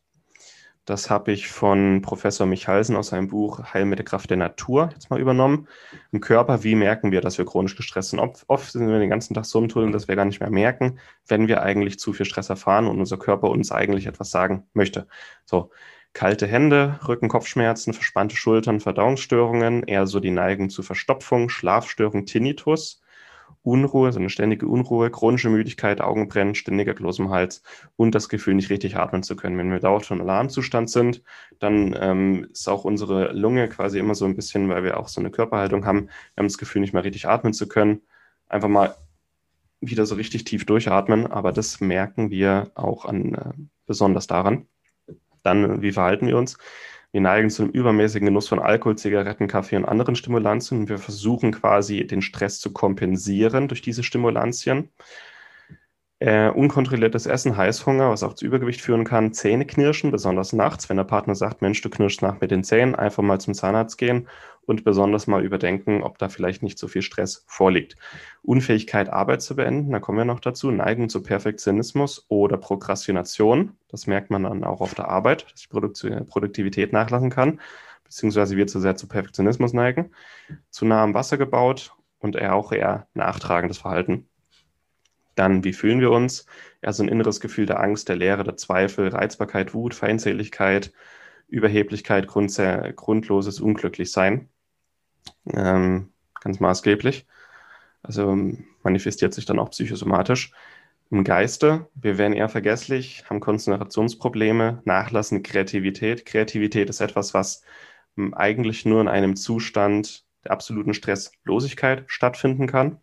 Das 0.85 1.09
habe 1.09 1.33
ich 1.33 1.49
von 1.49 2.03
Professor 2.03 2.47
Michalsen 2.47 2.95
aus 2.95 3.09
seinem 3.09 3.29
Buch 3.29 3.73
Heil 3.73 3.87
mit 3.87 3.99
der 3.99 4.05
Kraft 4.05 4.29
der 4.29 4.37
Natur 4.37 4.91
jetzt 4.93 5.09
mal 5.09 5.19
übernommen. 5.19 5.67
Im 6.13 6.21
Körper, 6.21 6.63
wie 6.63 6.75
merken 6.75 7.11
wir, 7.11 7.23
dass 7.23 7.39
wir 7.39 7.47
chronisch 7.47 7.75
gestresst 7.75 8.11
sind? 8.11 8.21
Oft 8.21 8.71
sind 8.71 8.87
wir 8.87 8.99
den 8.99 9.09
ganzen 9.09 9.33
Tag 9.33 9.47
so 9.47 9.59
im 9.61 9.71
Tunnel, 9.71 9.93
dass 9.93 10.09
wir 10.09 10.17
gar 10.17 10.27
nicht 10.27 10.41
mehr 10.41 10.51
merken, 10.51 10.99
wenn 11.27 11.49
wir 11.49 11.63
eigentlich 11.63 11.99
zu 11.99 12.13
viel 12.13 12.27
Stress 12.27 12.51
erfahren 12.51 12.87
und 12.87 12.99
unser 12.99 13.17
Körper 13.17 13.49
uns 13.49 13.73
eigentlich 13.73 14.07
etwas 14.07 14.31
sagen 14.31 14.67
möchte. 14.75 15.07
So, 15.47 15.71
kalte 16.15 16.47
Hände, 16.47 16.99
Rücken, 17.07 17.29
Kopfschmerzen, 17.29 17.93
verspannte 17.93 18.37
Schultern, 18.37 18.81
Verdauungsstörungen, 18.81 19.83
eher 19.83 20.07
so 20.07 20.21
die 20.21 20.31
Neigung 20.31 20.71
zu 20.71 20.83
Verstopfung, 20.83 21.49
Schlafstörung, 21.49 22.25
Tinnitus, 22.25 23.03
Unruhe, 23.63 24.13
so 24.13 24.21
eine 24.21 24.31
ständige 24.31 24.67
Unruhe, 24.69 25.11
chronische 25.11 25.49
Müdigkeit, 25.49 26.01
Augenbrennen, 26.01 26.55
ständiger 26.55 26.95
Kloß 26.95 27.19
im 27.19 27.31
Hals 27.31 27.63
und 27.97 28.15
das 28.15 28.29
Gefühl, 28.29 28.55
nicht 28.55 28.71
richtig 28.71 28.97
atmen 28.97 29.23
zu 29.23 29.37
können. 29.37 29.59
Wenn 29.59 29.71
wir 29.71 29.81
schon 30.03 30.21
im 30.21 30.29
Alarmzustand 30.29 30.91
sind, 30.91 31.23
dann 31.59 31.97
ähm, 31.99 32.49
ist 32.53 32.69
auch 32.69 32.85
unsere 32.85 33.33
Lunge 33.33 33.69
quasi 33.69 33.99
immer 33.99 34.15
so 34.15 34.27
ein 34.27 34.37
bisschen, 34.37 34.69
weil 34.69 34.85
wir 34.85 34.99
auch 34.99 35.09
so 35.09 35.21
eine 35.21 35.31
Körperhaltung 35.31 35.87
haben, 35.87 36.07
wir 36.07 36.43
haben 36.43 36.47
das 36.47 36.59
Gefühl, 36.59 36.83
nicht 36.83 36.93
mehr 36.93 37.05
richtig 37.05 37.27
atmen 37.27 37.55
zu 37.55 37.67
können. 37.67 38.03
Einfach 38.49 38.69
mal 38.69 38.95
wieder 39.81 40.07
so 40.07 40.15
richtig 40.15 40.45
tief 40.45 40.67
durchatmen, 40.67 41.27
aber 41.27 41.53
das 41.53 41.81
merken 41.81 42.31
wir 42.31 42.71
auch 42.75 43.05
an, 43.05 43.35
äh, 43.35 43.53
besonders 43.87 44.27
daran. 44.27 44.67
Dann, 45.45 45.83
wie 45.83 45.93
verhalten 45.93 46.27
wir 46.27 46.37
uns? 46.37 46.59
Wir 47.13 47.21
neigen 47.21 47.49
zu 47.49 47.63
einem 47.63 47.71
übermäßigen 47.71 48.27
Genuss 48.27 48.49
von 48.49 48.59
Alkohol, 48.59 48.99
Zigaretten, 48.99 49.47
Kaffee 49.47 49.77
und 49.77 49.85
anderen 49.85 50.17
Stimulantien. 50.17 50.89
Wir 50.89 50.99
versuchen 50.99 51.53
quasi 51.53 52.05
den 52.07 52.23
Stress 52.23 52.59
zu 52.59 52.73
kompensieren 52.73 53.69
durch 53.69 53.83
diese 53.83 54.03
Stimulantien. 54.03 54.91
Äh, 56.19 56.49
unkontrolliertes 56.49 57.27
Essen, 57.27 57.57
Heißhunger, 57.57 58.11
was 58.11 58.23
auch 58.25 58.35
zu 58.35 58.47
Übergewicht 58.47 58.81
führen 58.81 59.05
kann, 59.05 59.33
Zähneknirschen, 59.33 60.11
besonders 60.11 60.53
nachts, 60.53 60.89
wenn 60.89 60.97
der 60.97 61.05
Partner 61.05 61.35
sagt, 61.35 61.63
Mensch, 61.63 61.81
du 61.83 61.91
knirschst 61.91 62.23
nach 62.23 62.41
mit 62.41 62.51
den 62.51 62.65
Zähnen, 62.65 62.95
einfach 62.95 63.23
mal 63.23 63.41
zum 63.41 63.55
Zahnarzt 63.55 63.99
gehen 63.99 64.27
und 64.67 64.85
besonders 64.85 65.27
mal 65.27 65.45
überdenken, 65.45 66.03
ob 66.03 66.19
da 66.19 66.29
vielleicht 66.29 66.63
nicht 66.63 66.79
so 66.79 66.89
viel 66.89 67.03
Stress 67.03 67.45
vorliegt. 67.47 67.97
Unfähigkeit, 68.43 69.09
Arbeit 69.09 69.43
zu 69.43 69.57
beenden, 69.57 69.93
da 69.93 70.01
kommen 70.01 70.19
wir 70.19 70.25
noch 70.25 70.41
dazu, 70.41 70.71
Neigung 70.71 71.09
zu 71.09 71.23
Perfektionismus 71.23 72.27
oder 72.29 72.57
Prokrastination, 72.57 73.73
das 73.89 74.07
merkt 74.07 74.31
man 74.31 74.45
dann 74.45 74.65
auch 74.65 74.81
auf 74.81 74.95
der 74.95 75.09
Arbeit, 75.09 75.47
dass 75.53 75.63
die 75.63 75.69
Produktivität 75.69 76.93
nachlassen 76.93 77.31
kann, 77.31 77.61
beziehungsweise 78.05 78.57
wir 78.57 78.67
zu 78.67 78.81
sehr 78.81 78.97
zu 78.97 79.09
Perfektionismus 79.09 79.73
neigen, 79.73 80.11
zu 80.71 80.85
nah 80.85 81.03
am 81.03 81.15
Wasser 81.15 81.39
gebaut 81.39 81.95
und 82.19 82.37
eher 82.37 82.55
auch 82.55 82.73
eher 82.73 83.07
nachtragendes 83.15 83.79
Verhalten. 83.79 84.29
Dann, 85.35 85.65
wie 85.65 85.73
fühlen 85.73 86.01
wir 86.01 86.13
uns? 86.13 86.47
Ja, 86.83 86.93
so 86.93 87.03
ein 87.03 87.09
inneres 87.09 87.41
Gefühl 87.41 87.67
der 87.67 87.81
Angst, 87.81 88.09
der 88.09 88.17
Leere, 88.17 88.45
der 88.45 88.57
Zweifel, 88.57 89.09
Reizbarkeit, 89.09 89.75
Wut, 89.75 89.95
Feindseligkeit, 89.95 90.93
Überheblichkeit, 91.49 92.29
grundloses 92.29 93.61
Unglücklichsein 93.61 94.49
ähm, 95.53 96.13
ganz 96.41 96.61
maßgeblich. 96.61 97.27
Also 98.03 98.37
manifestiert 98.83 99.35
sich 99.35 99.47
dann 99.47 99.59
auch 99.59 99.71
psychosomatisch. 99.71 100.53
Im 101.11 101.25
Geiste, 101.25 101.89
wir 101.95 102.19
werden 102.19 102.35
eher 102.35 102.49
vergesslich, 102.49 103.25
haben 103.29 103.41
Konzentrationsprobleme, 103.41 104.83
nachlassende 104.85 105.43
Kreativität. 105.43 106.27
Kreativität 106.27 106.91
ist 106.91 107.01
etwas, 107.01 107.35
was 107.35 107.63
hm, 108.17 108.35
eigentlich 108.35 108.85
nur 108.85 109.01
in 109.01 109.09
einem 109.09 109.37
Zustand 109.37 110.25
der 110.45 110.53
absoluten 110.53 110.95
Stresslosigkeit 110.95 112.05
stattfinden 112.07 112.67
kann. 112.67 113.01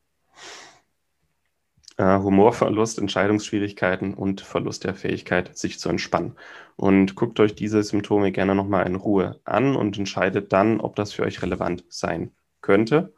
Äh, 1.97 2.19
Humorverlust, 2.19 2.99
Entscheidungsschwierigkeiten 2.99 4.13
und 4.13 4.41
Verlust 4.41 4.85
der 4.85 4.95
Fähigkeit, 4.95 5.57
sich 5.57 5.79
zu 5.79 5.89
entspannen. 5.89 6.35
Und 6.77 7.15
guckt 7.15 7.39
euch 7.39 7.53
diese 7.53 7.83
Symptome 7.83 8.31
gerne 8.31 8.55
nochmal 8.55 8.87
in 8.87 8.95
Ruhe 8.95 9.39
an 9.43 9.75
und 9.75 9.97
entscheidet 9.97 10.53
dann, 10.53 10.79
ob 10.79 10.95
das 10.95 11.13
für 11.13 11.23
euch 11.23 11.41
relevant 11.41 11.83
sein 11.89 12.31
könnte 12.61 13.13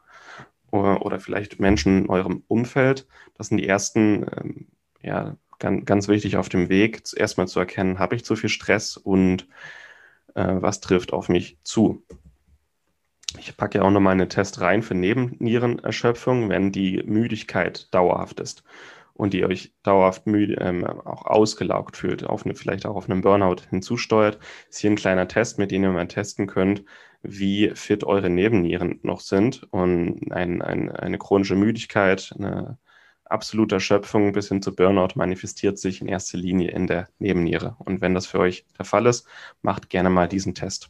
oder, 0.72 1.06
oder 1.06 1.20
vielleicht 1.20 1.60
Menschen 1.60 2.04
in 2.04 2.10
eurem 2.10 2.42
Umfeld. 2.48 3.06
Das 3.34 3.48
sind 3.48 3.58
die 3.58 3.68
ersten, 3.68 4.26
ähm, 4.36 4.66
ja, 5.02 5.36
ganz, 5.60 5.84
ganz 5.86 6.08
wichtig 6.08 6.36
auf 6.36 6.48
dem 6.48 6.68
Weg, 6.68 7.02
erstmal 7.16 7.48
zu 7.48 7.60
erkennen, 7.60 8.00
habe 8.00 8.16
ich 8.16 8.24
zu 8.24 8.34
viel 8.34 8.50
Stress 8.50 8.96
und 8.96 9.46
äh, 10.34 10.56
was 10.56 10.80
trifft 10.80 11.12
auf 11.12 11.28
mich 11.28 11.58
zu. 11.62 12.02
Ich 13.46 13.58
packe 13.58 13.78
ja 13.78 13.84
auch 13.84 13.90
nochmal 13.90 14.12
einen 14.12 14.30
Test 14.30 14.62
rein 14.62 14.82
für 14.82 14.94
Nebennierenerschöpfung, 14.94 16.48
wenn 16.48 16.72
die 16.72 17.02
Müdigkeit 17.04 17.92
dauerhaft 17.92 18.40
ist 18.40 18.64
und 19.12 19.34
ihr 19.34 19.46
euch 19.48 19.74
dauerhaft 19.82 20.26
müde, 20.26 20.54
ähm, 20.60 20.84
auch 20.86 21.26
ausgelaugt 21.26 21.98
fühlt, 21.98 22.24
auf 22.24 22.46
eine, 22.46 22.54
vielleicht 22.54 22.86
auch 22.86 22.96
auf 22.96 23.08
einen 23.08 23.20
Burnout 23.20 23.56
hinzusteuert, 23.68 24.38
ist 24.70 24.78
hier 24.78 24.90
ein 24.90 24.96
kleiner 24.96 25.28
Test, 25.28 25.58
mit 25.58 25.70
dem 25.72 25.82
ihr 25.82 25.90
mal 25.90 26.08
testen 26.08 26.46
könnt, 26.46 26.84
wie 27.22 27.70
fit 27.74 28.02
eure 28.04 28.30
Nebennieren 28.30 29.00
noch 29.02 29.20
sind. 29.20 29.64
Und 29.70 30.32
ein, 30.32 30.62
ein, 30.62 30.90
eine 30.90 31.18
chronische 31.18 31.54
Müdigkeit, 31.54 32.34
eine 32.38 32.78
absolute 33.26 33.74
Erschöpfung 33.76 34.32
bis 34.32 34.48
hin 34.48 34.62
zu 34.62 34.74
Burnout 34.74 35.16
manifestiert 35.16 35.78
sich 35.78 36.00
in 36.00 36.08
erster 36.08 36.38
Linie 36.38 36.70
in 36.70 36.86
der 36.86 37.08
Nebenniere. 37.18 37.76
Und 37.78 38.00
wenn 38.00 38.14
das 38.14 38.26
für 38.26 38.38
euch 38.38 38.64
der 38.78 38.86
Fall 38.86 39.04
ist, 39.04 39.28
macht 39.60 39.90
gerne 39.90 40.08
mal 40.08 40.28
diesen 40.28 40.54
Test. 40.54 40.88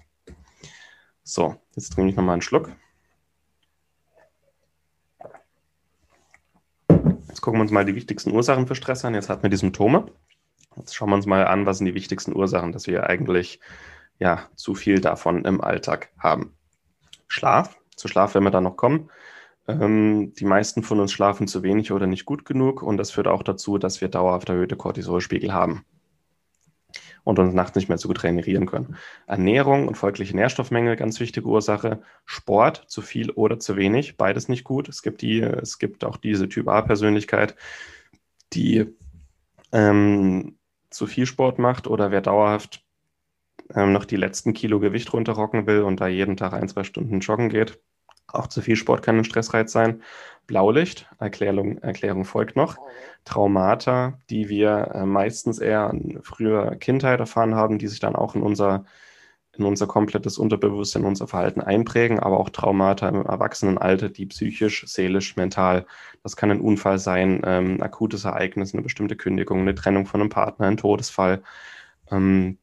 So, 1.27 1.57
jetzt 1.75 1.95
trinke 1.95 2.11
ich 2.11 2.17
nochmal 2.17 2.35
einen 2.35 2.43
Schluck. 2.43 2.71
Jetzt 7.29 7.41
gucken 7.41 7.59
wir 7.59 7.63
uns 7.63 7.71
mal 7.71 7.87
die 7.87 7.95
wichtigsten 7.95 8.31
Ursachen 8.31 8.67
für 8.67 8.75
Stress 8.75 9.07
an. 9.07 9.15
Jetzt 9.15 9.31
hatten 9.31 9.43
wir 9.43 9.49
die 9.49 9.57
Symptome. 9.57 10.13
Jetzt 10.77 10.95
schauen 10.95 11.09
wir 11.09 11.15
uns 11.15 11.25
mal 11.25 11.47
an, 11.47 11.65
was 11.65 11.79
sind 11.79 11.87
die 11.87 11.95
wichtigsten 11.95 12.37
Ursachen, 12.37 12.73
dass 12.73 12.87
wir 12.87 13.09
eigentlich 13.09 13.59
ja, 14.19 14.51
zu 14.55 14.75
viel 14.75 15.01
davon 15.01 15.47
im 15.47 15.63
Alltag 15.63 16.11
haben. 16.19 16.53
Schlaf. 17.27 17.79
Zu 17.97 18.09
Schlaf 18.09 18.35
werden 18.35 18.45
wir 18.45 18.51
dann 18.51 18.65
noch 18.65 18.77
kommen. 18.77 19.11
Ähm, 19.67 20.35
die 20.35 20.45
meisten 20.45 20.83
von 20.83 21.01
uns 21.01 21.11
schlafen 21.11 21.49
zu 21.49 21.63
wenig 21.63 21.91
oder 21.91 22.07
nicht 22.07 22.27
gut 22.27 22.45
genug 22.45 22.83
und 22.83 22.99
das 22.99 23.11
führt 23.11 23.29
auch 23.29 23.43
dazu, 23.43 23.79
dass 23.79 24.03
wir 24.03 24.09
dauerhaft 24.09 24.51
erhöhte 24.51 24.77
Cortisolspiegel 24.77 25.55
haben 25.55 25.87
und 27.25 27.39
uns 27.39 27.55
nachts 27.55 27.75
nicht 27.75 27.89
mehr 27.89 27.99
so 27.99 28.09
gut 28.09 28.23
regenerieren 28.23 28.67
können. 28.67 28.97
Ernährung 29.27 29.89
und 29.89 29.97
folgliche 29.97 30.37
Nährstoffmenge, 30.37 30.97
ganz 30.97 31.19
wichtige 31.21 31.47
Ursache. 31.47 32.03
Sport, 32.25 32.85
zu 32.89 33.03
viel 33.03 33.31
oder 33.31 33.59
zu 33.59 33.77
wenig, 33.77 34.17
beides 34.17 34.49
nicht 34.49 34.65
gut. 34.65 34.89
Es 34.89 35.03
gibt, 35.03 35.23
die, 35.23 35.41
es 35.41 35.79
gibt 35.79 36.05
auch 36.05 36.17
diese 36.17 36.49
Typ 36.49 36.69
A-Persönlichkeit, 36.69 37.57
die 38.53 38.87
ähm, 39.73 40.57
zu 40.91 41.07
viel 41.07 41.27
Sport 41.27 41.59
macht 41.59 41.87
oder 41.87 42.11
wer 42.11 42.21
dauerhaft 42.21 42.85
ähm, 43.75 43.93
noch 43.93 44.05
die 44.05 44.17
letzten 44.17 44.53
Kilo 44.53 44.79
Gewicht 44.79 45.13
runterrocken 45.13 45.67
will 45.67 45.83
und 45.83 46.01
da 46.01 46.07
jeden 46.07 46.37
Tag 46.37 46.53
ein, 46.53 46.69
zwei 46.69 46.85
Stunden 46.85 47.21
joggen 47.21 47.49
geht, 47.49 47.81
Auch 48.29 48.47
zu 48.49 48.63
viel 48.63 48.77
Sport 48.77 49.03
kann 49.03 49.19
ein 49.19 49.25
Stressreiz 49.25 49.73
sein. 49.73 50.03
Blaulicht, 50.47 51.09
Erklärung, 51.19 51.79
Erklärung 51.79 52.25
folgt 52.25 52.57
noch. 52.57 52.77
Traumata, 53.25 54.19
die 54.31 54.49
wir 54.49 54.91
äh, 54.95 55.07
meistens 55.07 55.59
eher 55.59 55.91
in 55.91 56.23
früher 56.23 56.77
Kindheit 56.77 57.21
erfahren 57.21 57.55
haben, 57.55 57.79
die 57.79 57.89
sich 57.89 58.01
dann 58.01 58.17
auch 58.17 58.35
in 58.35 58.43
unser, 58.43 58.85
in 59.57 59.65
unser 59.65 59.87
komplettes 59.87 60.37
Unterbewusstsein, 60.39 61.03
in 61.03 61.09
unser 61.09 61.29
Verhalten 61.29 61.61
einprägen, 61.61 62.19
aber 62.19 62.39
auch 62.39 62.51
Traumata 62.51 63.09
im 63.09 63.25
Erwachsenenalter, 63.25 64.11
die 64.11 64.27
psychisch, 64.27 64.85
seelisch, 64.87 65.37
mental, 65.37 65.87
das 66.23 66.37
kann 66.37 66.51
ein 66.51 66.61
Unfall 66.61 66.99
sein, 66.99 67.41
ähm, 67.45 67.83
akutes 67.83 68.25
Ereignis, 68.25 68.75
eine 68.75 68.83
bestimmte 68.83 69.17
Kündigung, 69.17 69.61
eine 69.61 69.75
Trennung 69.75 70.07
von 70.07 70.21
einem 70.21 70.31
Partner, 70.31 70.67
ein 70.67 70.77
Todesfall. 70.77 71.43
Ähm, 72.11 72.59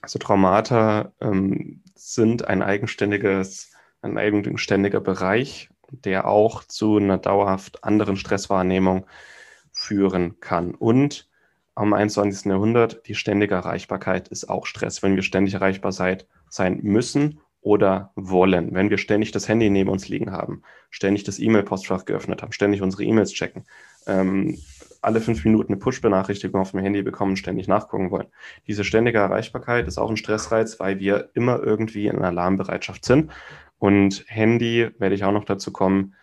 also 0.00 0.18
Traumata 0.18 1.12
ähm, 1.20 1.82
sind 1.94 2.46
ein 2.46 2.62
eigenständiges, 2.62 3.73
ein 4.04 4.18
eigenständiger 4.18 5.00
Bereich, 5.00 5.70
der 5.90 6.26
auch 6.26 6.64
zu 6.64 6.96
einer 6.96 7.18
dauerhaft 7.18 7.84
anderen 7.84 8.16
Stresswahrnehmung 8.16 9.06
führen 9.72 10.40
kann. 10.40 10.74
Und 10.74 11.28
am 11.74 11.92
21. 11.92 12.46
Jahrhundert, 12.46 13.06
die 13.08 13.14
ständige 13.14 13.54
Erreichbarkeit 13.54 14.28
ist 14.28 14.48
auch 14.48 14.66
Stress, 14.66 15.02
wenn 15.02 15.16
wir 15.16 15.22
ständig 15.22 15.54
erreichbar 15.54 15.92
sein 15.92 16.78
müssen 16.82 17.40
oder 17.60 18.12
wollen. 18.14 18.74
Wenn 18.74 18.90
wir 18.90 18.98
ständig 18.98 19.32
das 19.32 19.48
Handy 19.48 19.70
neben 19.70 19.90
uns 19.90 20.08
liegen 20.08 20.30
haben, 20.30 20.62
ständig 20.90 21.24
das 21.24 21.38
E-Mail-Postfach 21.38 22.04
geöffnet 22.04 22.42
haben, 22.42 22.52
ständig 22.52 22.82
unsere 22.82 23.04
E-Mails 23.04 23.32
checken, 23.32 23.64
ähm, 24.06 24.58
alle 25.00 25.20
fünf 25.20 25.44
Minuten 25.44 25.72
eine 25.72 25.80
Push-Benachrichtigung 25.80 26.60
auf 26.60 26.70
dem 26.70 26.80
Handy 26.80 27.02
bekommen, 27.02 27.36
ständig 27.36 27.66
nachgucken 27.66 28.10
wollen. 28.10 28.26
Diese 28.66 28.84
ständige 28.84 29.18
Erreichbarkeit 29.18 29.86
ist 29.86 29.98
auch 29.98 30.10
ein 30.10 30.16
Stressreiz, 30.16 30.78
weil 30.78 30.98
wir 30.98 31.30
immer 31.34 31.62
irgendwie 31.62 32.06
in 32.06 32.22
Alarmbereitschaft 32.22 33.04
sind. 33.04 33.30
Und 33.78 34.24
Handy, 34.28 34.90
werde 34.98 35.14
ich 35.14 35.24
auch 35.24 35.32
noch 35.32 35.44
dazu 35.44 35.72
kommen, 35.72 36.14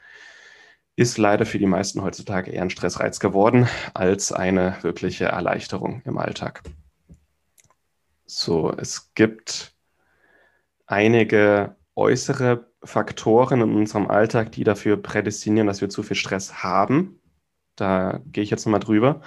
ist 0.96 1.18
leider 1.18 1.46
für 1.46 1.60
die 1.60 1.68
meisten 1.68 2.02
heutzutage 2.02 2.52
eher 2.52 2.62
ein 2.62 2.70
Stressreiz 2.70 3.20
geworden 3.20 3.68
als 3.94 4.32
eine 4.32 4.78
wirkliche 4.82 5.26
Erleichterung 5.26 6.02
im 6.06 6.18
Alltag. 6.18 6.64
So, 8.26 8.72
es 8.78 9.14
gibt 9.14 9.76
einige 10.86 11.76
äußere 11.96 12.72
Faktoren 12.84 13.62
in 13.62 13.76
unserem 13.76 14.10
Alltag, 14.10 14.52
die 14.52 14.64
dafür 14.64 14.98
prädestinieren, 14.98 15.68
dass 15.68 15.82
wir 15.82 15.90
zu 15.90 16.04
viel 16.04 16.16
Stress 16.16 16.64
haben. 16.64 17.20
Da 17.76 18.22
gehe 18.26 18.44
ich 18.44 18.50
jetzt 18.50 18.66
nochmal 18.66 18.80
drüber. 18.80 19.22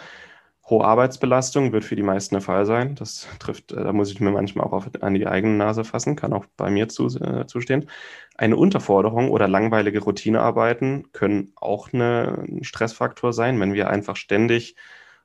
Hohe 0.68 0.84
Arbeitsbelastung 0.84 1.72
wird 1.72 1.84
für 1.84 1.96
die 1.96 2.02
meisten 2.02 2.34
der 2.34 2.42
Fall 2.42 2.64
sein. 2.64 2.94
Das 2.94 3.28
trifft, 3.38 3.72
äh, 3.72 3.84
da 3.84 3.92
muss 3.92 4.10
ich 4.10 4.20
mir 4.20 4.30
manchmal 4.30 4.66
auch 4.66 4.72
auf, 4.72 4.88
an 5.00 5.14
die 5.14 5.26
eigene 5.26 5.56
Nase 5.56 5.84
fassen, 5.84 6.16
kann 6.16 6.32
auch 6.32 6.46
bei 6.56 6.70
mir 6.70 6.88
zu, 6.88 7.06
äh, 7.20 7.46
zustehen. 7.46 7.88
Eine 8.36 8.56
Unterforderung 8.56 9.30
oder 9.30 9.46
langweilige 9.48 10.00
Routinearbeiten 10.00 11.12
können 11.12 11.52
auch 11.56 11.92
eine, 11.92 12.44
ein 12.48 12.64
Stressfaktor 12.64 13.32
sein, 13.32 13.60
wenn 13.60 13.74
wir 13.74 13.90
einfach 13.90 14.16
ständig 14.16 14.76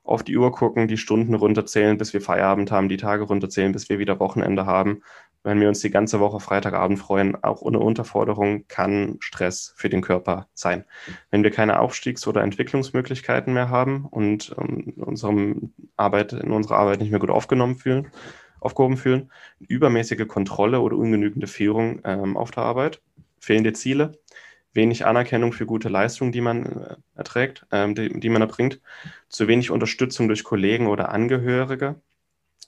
auf 0.04 0.24
die 0.24 0.38
Uhr 0.38 0.52
gucken, 0.52 0.88
die 0.88 0.98
Stunden 0.98 1.36
runterzählen, 1.36 1.98
bis 1.98 2.14
wir 2.14 2.22
Feierabend 2.22 2.72
haben, 2.72 2.90
die 2.90 2.98
Tage 2.98 3.24
runterzählen, 3.24 3.72
bis 3.72 3.90
wir 3.90 4.00
wieder 4.00 4.20
Wochenende 4.20 4.66
haben 4.66 5.04
wenn 5.44 5.60
wir 5.60 5.70
uns 5.70 5.80
die 5.80 5.90
ganze 5.90 6.20
Woche 6.20 6.40
Freitagabend 6.40 7.00
freuen, 7.00 7.42
auch 7.44 7.62
ohne 7.62 7.80
Unterforderung, 7.80 8.68
kann 8.68 9.18
Stress 9.20 9.74
für 9.78 9.90
den 9.90 10.02
Körper 10.02 10.48
sein. 10.54 10.86
Wenn 11.32 11.44
wir 11.44 11.52
keine 11.52 11.80
Aufstiegs- 11.80 12.28
oder 12.28 12.42
Entwicklungsmöglichkeiten 12.44 13.54
mehr 13.54 13.70
haben 13.70 14.06
und 14.06 14.56
ähm, 14.60 14.94
unserem 14.98 15.74
Arbeit, 15.96 16.34
in 16.34 16.52
unserer 16.52 16.78
Arbeit 16.78 17.00
nicht 17.00 17.12
mehr 17.12 17.20
gut 17.20 17.30
aufgenommen 17.30 17.78
fühlen, 17.78 18.12
aufgehoben 18.60 18.98
fühlen, 18.98 19.32
übermäßige 19.60 20.28
Kontrolle 20.28 20.82
oder 20.82 20.98
ungenügende 20.98 21.48
Führung 21.48 22.02
ähm, 22.04 22.36
auf 22.36 22.52
der 22.52 22.64
Arbeit, 22.64 23.02
fehlende 23.40 23.74
Ziele, 23.74 24.20
wenig 24.74 25.06
Anerkennung 25.06 25.54
für 25.54 25.66
gute 25.66 25.90
Leistungen, 25.90 26.32
die 26.32 26.42
man 26.42 26.66
äh, 26.66 26.96
erträgt, 27.16 27.66
ähm, 27.72 27.96
die, 27.96 28.20
die 28.20 28.30
man 28.30 28.42
erbringt, 28.42 28.82
zu 29.30 29.48
wenig 29.48 29.72
Unterstützung 29.72 30.28
durch 30.28 30.44
Kollegen 30.44 30.88
oder 30.88 31.10
Angehörige, 31.10 32.02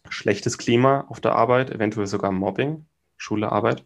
schlechtes 0.09 0.57
Klima 0.57 1.05
auf 1.09 1.19
der 1.19 1.35
Arbeit, 1.35 1.69
eventuell 1.69 2.07
sogar 2.07 2.31
Mobbing, 2.31 2.85
Schule, 3.17 3.51
Arbeit, 3.51 3.85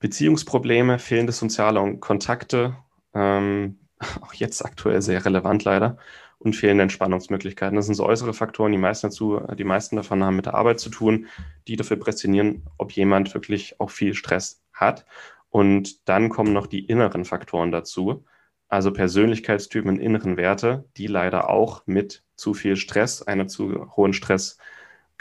Beziehungsprobleme, 0.00 0.98
fehlende 0.98 1.32
soziale 1.32 1.96
Kontakte, 1.98 2.76
ähm, 3.14 3.78
auch 4.20 4.34
jetzt 4.34 4.64
aktuell 4.64 5.02
sehr 5.02 5.24
relevant 5.24 5.64
leider, 5.64 5.98
und 6.38 6.54
fehlende 6.54 6.82
Entspannungsmöglichkeiten. 6.82 7.76
Das 7.76 7.86
sind 7.86 7.94
so 7.94 8.04
äußere 8.04 8.34
Faktoren, 8.34 8.72
die 8.72 8.78
meisten, 8.78 9.06
dazu, 9.06 9.40
die 9.56 9.64
meisten 9.64 9.96
davon 9.96 10.22
haben 10.22 10.36
mit 10.36 10.46
der 10.46 10.54
Arbeit 10.54 10.78
zu 10.78 10.90
tun, 10.90 11.26
die 11.66 11.76
dafür 11.76 11.96
prädestinieren, 11.96 12.64
ob 12.76 12.92
jemand 12.92 13.32
wirklich 13.32 13.80
auch 13.80 13.90
viel 13.90 14.14
Stress 14.14 14.62
hat. 14.72 15.06
Und 15.48 16.08
dann 16.08 16.28
kommen 16.28 16.52
noch 16.52 16.66
die 16.66 16.84
inneren 16.84 17.24
Faktoren 17.24 17.70
dazu, 17.72 18.24
also 18.68 18.92
Persönlichkeitstypen 18.92 19.88
und 19.88 20.00
inneren 20.00 20.36
Werte, 20.36 20.84
die 20.96 21.06
leider 21.06 21.48
auch 21.48 21.82
mit 21.86 22.24
zu 22.36 22.54
viel 22.54 22.76
Stress, 22.76 23.22
einer 23.22 23.46
zu 23.46 23.96
hohen 23.96 24.12
Stress 24.12 24.58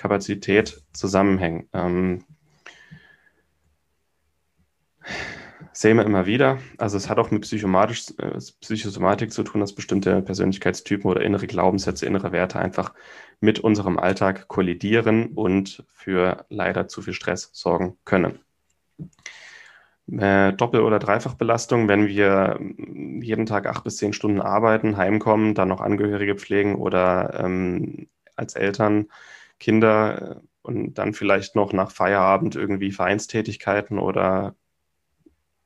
Kapazität 0.04 0.84
zusammenhängen. 0.92 1.70
Ähm, 1.72 2.26
sehen 5.72 5.96
wir 5.96 6.06
immer 6.06 6.26
wieder. 6.26 6.60
Also 6.78 6.98
es 6.98 7.10
hat 7.10 7.20
auch 7.20 7.32
mit 7.32 7.44
psychomatisch, 7.44 8.08
äh, 8.18 8.38
Psychosomatik 8.60 9.32
zu 9.32 9.44
tun, 9.44 9.62
dass 9.62 9.74
bestimmte 9.74 10.22
Persönlichkeitstypen 10.22 11.10
oder 11.10 11.22
innere 11.22 11.48
Glaubenssätze, 11.48 12.06
innere 12.06 12.34
Werte 12.34 12.60
einfach 12.60 12.94
mit 13.40 13.60
unserem 13.60 13.98
Alltag 13.98 14.50
kollidieren 14.50 15.28
und 15.36 15.86
für 15.94 16.46
leider 16.50 16.90
zu 16.90 17.02
viel 17.02 17.14
Stress 17.14 17.50
sorgen 17.54 17.98
können. 18.04 18.40
Äh, 20.12 20.52
Doppel- 20.52 20.82
oder 20.82 21.00
Dreifachbelastung, 21.00 21.88
wenn 21.88 22.08
wir 22.08 22.60
jeden 23.22 23.46
Tag 23.46 23.68
acht 23.68 23.86
bis 23.86 23.96
zehn 23.96 24.12
Stunden 24.12 24.42
arbeiten, 24.42 24.98
heimkommen, 24.98 25.56
dann 25.56 25.70
noch 25.70 25.80
Angehörige 25.80 26.36
pflegen 26.36 26.76
oder 26.76 27.40
ähm, 27.42 28.10
als 28.36 28.56
Eltern 28.56 29.08
Kinder 29.64 30.38
äh, 30.38 30.48
und 30.62 30.96
dann 30.96 31.14
vielleicht 31.14 31.56
noch 31.56 31.74
nach 31.74 31.92
Feierabend 31.92 32.56
irgendwie 32.56 32.92
Vereinstätigkeiten 32.92 33.98
oder 33.98 34.56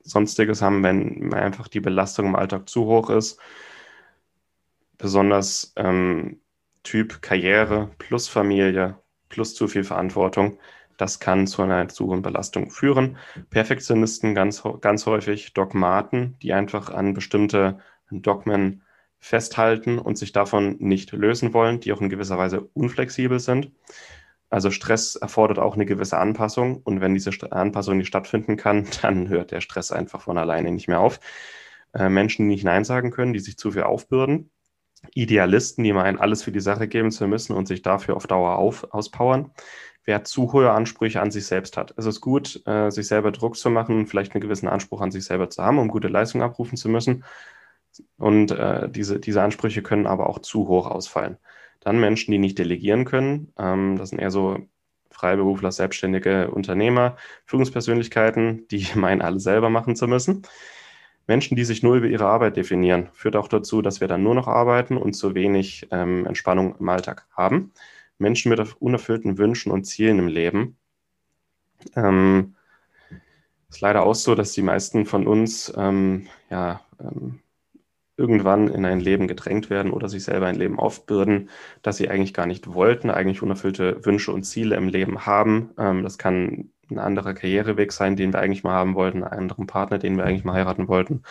sonstiges 0.01 0.61
haben, 0.61 0.83
wenn 0.83 1.33
einfach 1.33 1.67
die 1.67 1.79
Belastung 1.81 2.27
im 2.27 2.35
Alltag 2.35 2.69
zu 2.69 2.85
hoch 2.85 3.09
ist. 3.09 3.39
Besonders 4.97 5.73
ähm, 5.75 6.39
Typ 6.83 7.21
Karriere 7.21 7.89
plus 7.97 8.27
Familie 8.27 8.99
plus 9.29 9.55
zu 9.55 9.67
viel 9.67 9.83
Verantwortung. 9.83 10.59
Das 10.97 11.19
kann 11.19 11.45
zu 11.45 11.61
einer 11.61 11.89
zu 11.89 12.07
hohen 12.07 12.21
Belastung 12.21 12.71
führen. 12.71 13.17
Perfektionisten 13.49 14.33
ganz, 14.33 14.63
ganz 14.81 15.05
häufig, 15.05 15.53
Dogmaten, 15.53 16.37
die 16.41 16.53
einfach 16.53 16.89
an 16.89 17.13
bestimmte 17.13 17.79
Dogmen 18.09 18.83
festhalten 19.19 19.99
und 19.99 20.17
sich 20.17 20.31
davon 20.31 20.77
nicht 20.79 21.11
lösen 21.11 21.53
wollen, 21.53 21.79
die 21.79 21.91
auch 21.93 22.01
in 22.01 22.09
gewisser 22.09 22.37
Weise 22.37 22.69
unflexibel 22.73 23.39
sind. 23.39 23.71
Also 24.49 24.71
Stress 24.71 25.15
erfordert 25.15 25.59
auch 25.59 25.75
eine 25.75 25.85
gewisse 25.85 26.17
Anpassung 26.17 26.77
und 26.77 27.01
wenn 27.01 27.13
diese 27.13 27.31
Anpassung 27.51 27.97
nicht 27.97 28.07
stattfinden 28.07 28.55
kann, 28.55 28.87
dann 29.01 29.27
hört 29.29 29.51
der 29.51 29.61
Stress 29.61 29.91
einfach 29.91 30.21
von 30.21 30.37
alleine 30.37 30.71
nicht 30.71 30.87
mehr 30.87 30.99
auf. 30.99 31.19
Äh, 31.93 32.09
Menschen, 32.09 32.47
die 32.47 32.55
nicht 32.55 32.63
Nein 32.63 32.83
sagen 32.83 33.11
können, 33.11 33.33
die 33.33 33.39
sich 33.39 33.57
zu 33.57 33.71
viel 33.71 33.83
aufbürden. 33.83 34.51
Idealisten, 35.13 35.83
die 35.83 35.93
meinen, 35.93 36.17
alles 36.17 36.43
für 36.43 36.51
die 36.51 36.59
Sache 36.59 36.87
geben 36.87 37.11
zu 37.11 37.27
müssen 37.27 37.53
und 37.53 37.67
sich 37.67 37.81
dafür 37.81 38.15
auf 38.15 38.27
Dauer 38.27 38.57
auf, 38.57 38.85
auspowern. 38.91 39.51
Wer 40.03 40.23
zu 40.23 40.53
hohe 40.53 40.71
Ansprüche 40.71 41.21
an 41.21 41.31
sich 41.31 41.45
selbst 41.45 41.75
hat. 41.75 41.93
Es 41.97 42.05
ist 42.05 42.21
gut, 42.21 42.61
äh, 42.65 42.89
sich 42.89 43.07
selber 43.07 43.31
Druck 43.31 43.57
zu 43.57 43.69
machen, 43.69 44.07
vielleicht 44.07 44.33
einen 44.33 44.41
gewissen 44.41 44.69
Anspruch 44.69 45.01
an 45.01 45.11
sich 45.11 45.25
selber 45.25 45.49
zu 45.49 45.61
haben, 45.61 45.79
um 45.79 45.89
gute 45.89 46.07
Leistung 46.07 46.41
abrufen 46.41 46.77
zu 46.77 46.87
müssen. 46.87 47.25
Und 48.17 48.51
äh, 48.51 48.89
diese, 48.89 49.19
diese 49.19 49.41
Ansprüche 49.41 49.81
können 49.81 50.07
aber 50.07 50.29
auch 50.29 50.39
zu 50.39 50.67
hoch 50.67 50.87
ausfallen. 50.87 51.37
Dann 51.79 51.99
Menschen, 51.99 52.31
die 52.31 52.37
nicht 52.37 52.57
delegieren 52.57 53.05
können. 53.05 53.53
Ähm, 53.57 53.97
das 53.97 54.09
sind 54.09 54.19
eher 54.19 54.31
so 54.31 54.59
Freiberufler, 55.11 55.71
selbstständige 55.71 56.51
Unternehmer, 56.51 57.17
Führungspersönlichkeiten, 57.45 58.67
die 58.69 58.87
meinen, 58.95 59.21
alles 59.21 59.43
selber 59.43 59.69
machen 59.69 59.95
zu 59.95 60.07
müssen. 60.07 60.43
Menschen, 61.27 61.57
die 61.57 61.65
sich 61.65 61.83
nur 61.83 61.95
über 61.95 62.07
ihre 62.07 62.25
Arbeit 62.25 62.55
definieren, 62.55 63.09
führt 63.13 63.35
auch 63.35 63.49
dazu, 63.49 63.81
dass 63.81 63.99
wir 63.99 64.07
dann 64.07 64.23
nur 64.23 64.35
noch 64.35 64.47
arbeiten 64.47 64.95
und 64.95 65.13
zu 65.13 65.35
wenig 65.35 65.87
ähm, 65.91 66.25
Entspannung 66.25 66.75
im 66.79 66.87
Alltag 66.87 67.27
haben. 67.35 67.73
Menschen 68.17 68.49
mit 68.49 68.59
unerfüllten 68.81 69.37
Wünschen 69.37 69.71
und 69.71 69.83
Zielen 69.83 70.19
im 70.19 70.27
Leben. 70.27 70.77
Ähm, 71.95 72.55
ist 73.69 73.81
leider 73.81 74.03
auch 74.03 74.15
so, 74.15 74.35
dass 74.35 74.53
die 74.53 74.61
meisten 74.61 75.05
von 75.05 75.27
uns 75.27 75.71
ähm, 75.75 76.27
ja, 76.49 76.81
ähm, 76.99 77.39
irgendwann 78.17 78.67
in 78.67 78.85
ein 78.85 78.99
Leben 78.99 79.27
gedrängt 79.27 79.69
werden 79.69 79.91
oder 79.91 80.09
sich 80.09 80.23
selber 80.23 80.47
ein 80.47 80.55
Leben 80.55 80.79
aufbürden, 80.79 81.49
das 81.83 81.97
sie 81.97 82.09
eigentlich 82.09 82.33
gar 82.33 82.45
nicht 82.47 82.73
wollten, 82.73 83.09
eigentlich 83.11 83.41
unerfüllte 83.43 84.03
Wünsche 84.05 84.31
und 84.33 84.43
Ziele 84.43 84.75
im 84.75 84.89
Leben 84.89 85.25
haben. 85.25 85.71
Ähm, 85.77 86.03
das 86.03 86.17
kann 86.17 86.71
ein 86.89 86.99
anderer 86.99 87.33
Karriereweg 87.33 87.91
sein, 87.91 88.15
den 88.15 88.33
wir 88.33 88.39
eigentlich 88.39 88.63
mal 88.63 88.73
haben 88.73 88.95
wollten, 88.95 89.23
einen 89.23 89.41
anderen 89.41 89.67
Partner, 89.67 89.99
den 89.99 90.17
wir 90.17 90.25
eigentlich 90.25 90.43
mal 90.45 90.53
heiraten 90.53 90.87
wollten. 90.87 91.23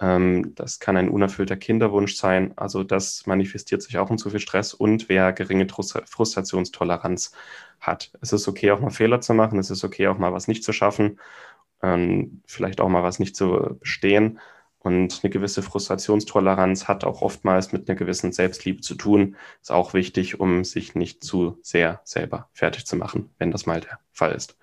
Ähm, 0.00 0.54
das 0.54 0.78
kann 0.80 0.96
ein 0.96 1.08
unerfüllter 1.08 1.56
Kinderwunsch 1.56 2.16
sein. 2.16 2.52
Also 2.56 2.82
das 2.84 3.26
manifestiert 3.26 3.82
sich 3.82 3.98
auch 3.98 4.10
in 4.10 4.18
zu 4.18 4.30
viel 4.30 4.40
Stress 4.40 4.74
und 4.74 5.08
wer 5.08 5.32
geringe 5.32 5.66
Frustrationstoleranz 5.68 7.32
hat. 7.80 8.12
Es 8.20 8.32
ist 8.32 8.48
okay, 8.48 8.70
auch 8.72 8.80
mal 8.80 8.90
Fehler 8.90 9.20
zu 9.20 9.32
machen. 9.34 9.58
Es 9.58 9.70
ist 9.70 9.84
okay, 9.84 10.08
auch 10.08 10.18
mal 10.18 10.32
was 10.32 10.48
nicht 10.48 10.64
zu 10.64 10.72
schaffen 10.72 11.18
ähm, 11.82 12.42
vielleicht 12.46 12.80
auch 12.80 12.88
mal 12.88 13.02
was 13.02 13.18
nicht 13.18 13.36
zu 13.36 13.76
bestehen. 13.80 14.38
Und 14.86 15.18
eine 15.24 15.30
gewisse 15.30 15.62
Frustrationstoleranz 15.62 16.86
hat 16.86 17.02
auch 17.02 17.20
oftmals 17.20 17.72
mit 17.72 17.88
einer 17.88 17.98
gewissen 17.98 18.30
Selbstliebe 18.30 18.82
zu 18.82 18.94
tun. 18.94 19.34
Ist 19.60 19.72
auch 19.72 19.94
wichtig, 19.94 20.38
um 20.38 20.62
sich 20.62 20.94
nicht 20.94 21.24
zu 21.24 21.58
sehr 21.60 22.00
selber 22.04 22.50
fertig 22.52 22.86
zu 22.86 22.94
machen, 22.94 23.30
wenn 23.36 23.50
das 23.50 23.66
mal 23.66 23.80
der 23.80 23.98
Fall 24.12 24.30
ist. 24.30 24.56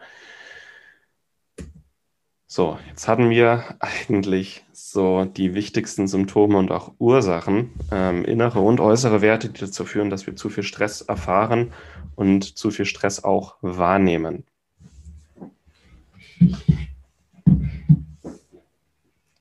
So, 2.48 2.80
jetzt 2.88 3.10
hatten 3.10 3.32
wir 3.32 3.66
eigentlich 3.80 4.64
so 4.72 5.26
die 5.26 5.56
wichtigsten 5.56 6.08
Symptome 6.08 6.58
und 6.58 6.72
auch 6.72 6.94
Ursachen, 7.00 7.72
ähm, 7.92 8.24
innere 8.24 8.62
und 8.62 8.80
äußere 8.80 9.22
Werte, 9.22 9.50
die 9.50 9.60
dazu 9.60 9.84
führen, 9.84 10.10
dass 10.10 10.26
wir 10.26 10.38
zu 10.38 10.50
viel 10.50 10.64
Stress 10.64 11.02
erfahren 11.02 11.74
und 12.16 12.58
zu 12.58 12.72
viel 12.72 12.86
Stress 12.86 13.26
auch 13.26 13.58
wahrnehmen. 13.60 14.46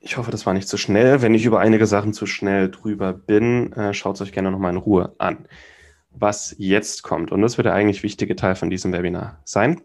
Ich 0.04 0.16
hoffe, 0.16 0.30
das 0.30 0.46
war 0.46 0.52
nicht 0.52 0.68
zu 0.68 0.76
schnell. 0.76 1.22
Wenn 1.22 1.34
ich 1.34 1.44
über 1.44 1.60
einige 1.60 1.86
Sachen 1.86 2.12
zu 2.12 2.26
schnell 2.26 2.70
drüber 2.70 3.12
bin, 3.12 3.72
äh, 3.72 3.94
schaut 3.94 4.16
es 4.16 4.20
euch 4.20 4.32
gerne 4.32 4.50
nochmal 4.50 4.72
in 4.72 4.78
Ruhe 4.78 5.14
an, 5.18 5.46
was 6.10 6.54
jetzt 6.58 7.02
kommt. 7.02 7.32
Und 7.32 7.40
das 7.40 7.56
wird 7.56 7.66
der 7.66 7.74
eigentlich 7.74 8.02
wichtige 8.02 8.36
Teil 8.36 8.56
von 8.56 8.68
diesem 8.68 8.92
Webinar 8.92 9.40
sein 9.44 9.80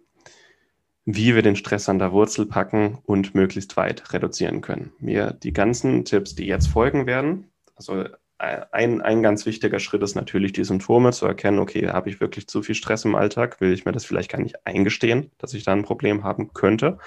wie 1.09 1.35
wir 1.35 1.41
den 1.41 1.55
Stress 1.55 1.87
an 1.87 1.99
der 1.99 2.11
Wurzel 2.11 2.45
packen 2.45 2.99
und 3.05 3.33
möglichst 3.33 3.77
weit 3.77 4.11
reduzieren 4.11 4.59
können. 4.59 4.91
Mir 4.99 5.31
die 5.31 5.53
ganzen 5.53 6.03
Tipps, 6.03 6.35
die 6.35 6.45
jetzt 6.45 6.67
folgen 6.67 7.07
werden, 7.07 7.49
also 7.77 8.03
ein, 8.37 9.01
ein 9.01 9.23
ganz 9.23 9.45
wichtiger 9.45 9.79
Schritt 9.79 10.03
ist 10.03 10.15
natürlich, 10.15 10.51
die 10.51 10.65
Symptome 10.65 11.13
zu 11.13 11.25
erkennen, 11.25 11.59
okay, 11.59 11.87
habe 11.87 12.09
ich 12.09 12.19
wirklich 12.19 12.47
zu 12.47 12.61
viel 12.61 12.75
Stress 12.75 13.05
im 13.05 13.15
Alltag? 13.15 13.61
Will 13.61 13.71
ich 13.71 13.85
mir 13.85 13.93
das 13.93 14.03
vielleicht 14.03 14.29
gar 14.29 14.41
nicht 14.41 14.67
eingestehen, 14.67 15.31
dass 15.37 15.53
ich 15.53 15.63
da 15.63 15.71
ein 15.71 15.85
Problem 15.85 16.25
haben 16.25 16.53
könnte? 16.53 16.97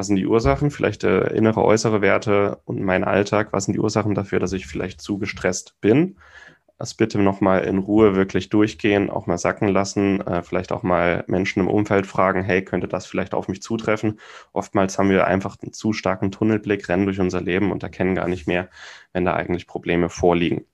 Was 0.00 0.06
sind 0.06 0.16
die 0.16 0.26
Ursachen? 0.26 0.70
Vielleicht 0.70 1.04
äh, 1.04 1.26
innere, 1.34 1.62
äußere 1.62 2.00
Werte 2.00 2.62
und 2.64 2.80
mein 2.80 3.04
Alltag. 3.04 3.48
Was 3.52 3.66
sind 3.66 3.74
die 3.74 3.80
Ursachen 3.80 4.14
dafür, 4.14 4.40
dass 4.40 4.54
ich 4.54 4.66
vielleicht 4.66 5.02
zu 5.02 5.18
gestresst 5.18 5.78
bin? 5.82 6.16
das 6.78 6.94
bitte 6.94 7.18
nochmal 7.18 7.64
in 7.64 7.76
Ruhe 7.76 8.16
wirklich 8.16 8.48
durchgehen, 8.48 9.10
auch 9.10 9.26
mal 9.26 9.36
sacken 9.36 9.68
lassen, 9.68 10.22
äh, 10.22 10.42
vielleicht 10.42 10.72
auch 10.72 10.82
mal 10.82 11.24
Menschen 11.26 11.60
im 11.60 11.68
Umfeld 11.68 12.06
fragen, 12.06 12.42
hey, 12.42 12.64
könnte 12.64 12.88
das 12.88 13.04
vielleicht 13.04 13.34
auf 13.34 13.48
mich 13.48 13.60
zutreffen? 13.60 14.18
Oftmals 14.54 14.98
haben 14.98 15.10
wir 15.10 15.26
einfach 15.26 15.58
einen 15.60 15.74
zu 15.74 15.92
starken 15.92 16.32
Tunnelblick, 16.32 16.88
rennen 16.88 17.04
durch 17.04 17.20
unser 17.20 17.42
Leben 17.42 17.70
und 17.70 17.82
erkennen 17.82 18.14
gar 18.14 18.28
nicht 18.28 18.46
mehr, 18.46 18.70
wenn 19.12 19.26
da 19.26 19.34
eigentlich 19.34 19.66
Probleme 19.66 20.08
vorliegen. 20.08 20.64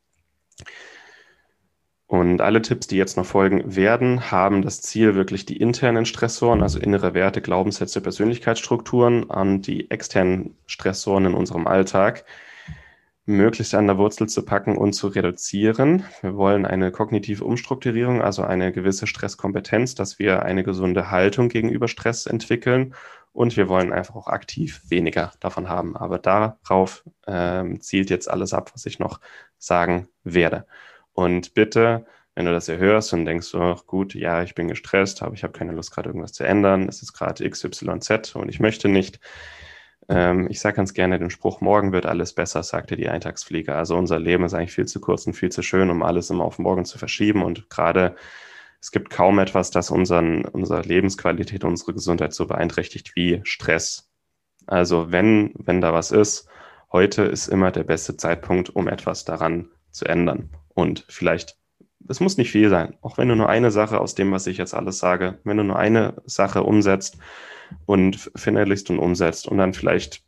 Und 2.08 2.40
alle 2.40 2.62
Tipps, 2.62 2.86
die 2.86 2.96
jetzt 2.96 3.16
noch 3.16 3.26
folgen 3.26 3.74
werden, 3.74 4.30
haben 4.30 4.62
das 4.62 4.80
Ziel, 4.80 5.16
wirklich 5.16 5.44
die 5.44 5.56
internen 5.56 6.06
Stressoren, 6.06 6.62
also 6.62 6.78
innere 6.78 7.14
Werte, 7.14 7.42
Glaubenssätze, 7.42 8.00
Persönlichkeitsstrukturen 8.00 9.28
an 9.30 9.60
die 9.60 9.90
externen 9.90 10.56
Stressoren 10.66 11.26
in 11.26 11.34
unserem 11.34 11.66
Alltag 11.66 12.24
möglichst 13.26 13.74
an 13.74 13.88
der 13.88 13.98
Wurzel 13.98 14.28
zu 14.28 14.44
packen 14.44 14.76
und 14.78 14.92
zu 14.92 15.08
reduzieren. 15.08 16.04
Wir 16.22 16.36
wollen 16.36 16.64
eine 16.64 16.92
kognitive 16.92 17.44
Umstrukturierung, 17.44 18.22
also 18.22 18.42
eine 18.42 18.72
gewisse 18.72 19.08
Stresskompetenz, 19.08 19.96
dass 19.96 20.20
wir 20.20 20.44
eine 20.44 20.62
gesunde 20.62 21.10
Haltung 21.10 21.48
gegenüber 21.48 21.88
Stress 21.88 22.26
entwickeln 22.26 22.94
und 23.32 23.56
wir 23.56 23.68
wollen 23.68 23.92
einfach 23.92 24.14
auch 24.14 24.28
aktiv 24.28 24.80
weniger 24.88 25.32
davon 25.40 25.68
haben. 25.68 25.96
Aber 25.96 26.18
darauf 26.18 27.04
ähm, 27.26 27.80
zielt 27.80 28.10
jetzt 28.10 28.30
alles 28.30 28.54
ab, 28.54 28.70
was 28.74 28.86
ich 28.86 29.00
noch 29.00 29.20
sagen 29.58 30.08
werde. 30.22 30.66
Und 31.16 31.54
bitte, 31.54 32.04
wenn 32.34 32.44
du 32.44 32.52
das 32.52 32.66
hier 32.66 32.76
hörst 32.76 33.14
und 33.14 33.24
denkst, 33.24 33.46
so, 33.46 33.74
gut, 33.86 34.14
ja, 34.14 34.42
ich 34.42 34.54
bin 34.54 34.68
gestresst, 34.68 35.22
aber 35.22 35.32
ich 35.34 35.44
habe 35.44 35.54
keine 35.54 35.72
Lust, 35.72 35.90
gerade 35.90 36.10
irgendwas 36.10 36.34
zu 36.34 36.44
ändern, 36.44 36.88
es 36.90 37.02
ist 37.02 37.14
gerade 37.14 37.48
XYZ 37.48 38.36
und 38.36 38.50
ich 38.50 38.60
möchte 38.60 38.90
nicht, 38.90 39.18
ähm, 40.10 40.46
ich 40.50 40.60
sage 40.60 40.76
ganz 40.76 40.92
gerne 40.92 41.18
den 41.18 41.30
Spruch, 41.30 41.62
morgen 41.62 41.92
wird 41.92 42.04
alles 42.04 42.34
besser, 42.34 42.62
sagte 42.62 42.96
die 42.96 43.08
Eintagsfliege. 43.08 43.74
Also 43.74 43.96
unser 43.96 44.18
Leben 44.18 44.44
ist 44.44 44.52
eigentlich 44.52 44.74
viel 44.74 44.84
zu 44.84 45.00
kurz 45.00 45.26
und 45.26 45.32
viel 45.32 45.50
zu 45.50 45.62
schön, 45.62 45.88
um 45.88 46.02
alles 46.02 46.28
immer 46.28 46.44
auf 46.44 46.58
morgen 46.58 46.84
zu 46.84 46.98
verschieben. 46.98 47.42
Und 47.42 47.70
gerade 47.70 48.14
es 48.78 48.90
gibt 48.90 49.08
kaum 49.08 49.38
etwas, 49.38 49.70
das 49.70 49.90
unseren, 49.90 50.44
unsere 50.44 50.82
Lebensqualität, 50.82 51.64
unsere 51.64 51.94
Gesundheit 51.94 52.34
so 52.34 52.46
beeinträchtigt 52.46 53.16
wie 53.16 53.40
Stress. 53.44 54.10
Also 54.66 55.10
wenn, 55.10 55.54
wenn 55.56 55.80
da 55.80 55.94
was 55.94 56.10
ist, 56.10 56.46
heute 56.92 57.22
ist 57.22 57.48
immer 57.48 57.70
der 57.70 57.84
beste 57.84 58.18
Zeitpunkt, 58.18 58.68
um 58.68 58.86
etwas 58.86 59.24
daran 59.24 59.70
zu 59.90 60.04
ändern. 60.04 60.50
Und 60.76 61.04
vielleicht, 61.08 61.56
es 62.08 62.20
muss 62.20 62.36
nicht 62.36 62.52
viel 62.52 62.70
sein, 62.70 62.96
auch 63.02 63.18
wenn 63.18 63.28
du 63.28 63.34
nur 63.34 63.48
eine 63.48 63.72
Sache 63.72 64.00
aus 64.00 64.14
dem, 64.14 64.30
was 64.30 64.46
ich 64.46 64.58
jetzt 64.58 64.74
alles 64.74 64.98
sage, 64.98 65.40
wenn 65.42 65.56
du 65.56 65.64
nur 65.64 65.76
eine 65.76 66.22
Sache 66.26 66.62
umsetzt, 66.62 67.18
und 67.86 68.30
verinnerlichst 68.34 68.90
und 68.90 68.98
umsetzt 68.98 69.48
und 69.48 69.58
dann 69.58 69.72
vielleicht 69.72 70.22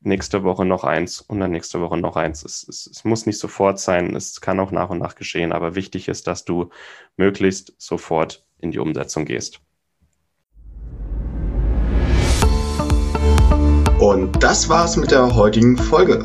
nächste 0.00 0.42
Woche 0.42 0.64
noch 0.64 0.84
eins 0.84 1.20
und 1.20 1.40
dann 1.40 1.52
nächste 1.52 1.80
Woche 1.80 1.96
noch 1.96 2.16
eins. 2.16 2.44
Es, 2.44 2.66
es, 2.68 2.86
es, 2.86 3.04
muss 3.04 3.26
nicht 3.26 3.38
sofort 3.38 3.78
sein, 3.78 4.16
es 4.16 4.40
kann 4.40 4.58
auch 4.58 4.72
nach 4.72 4.90
und 4.90 4.98
nach 4.98 5.14
geschehen, 5.14 5.52
aber 5.52 5.74
wichtig 5.74 6.08
ist, 6.08 6.26
dass 6.26 6.44
du 6.44 6.70
möglichst 7.16 7.74
sofort 7.78 8.44
in 8.58 8.72
die 8.72 8.78
Umsetzung 8.78 9.24
gehst. 9.24 9.60
Und 14.00 14.42
das 14.42 14.68
war's 14.68 14.96
mit 14.96 15.12
der 15.12 15.36
heutigen 15.36 15.78
Folge. 15.78 16.24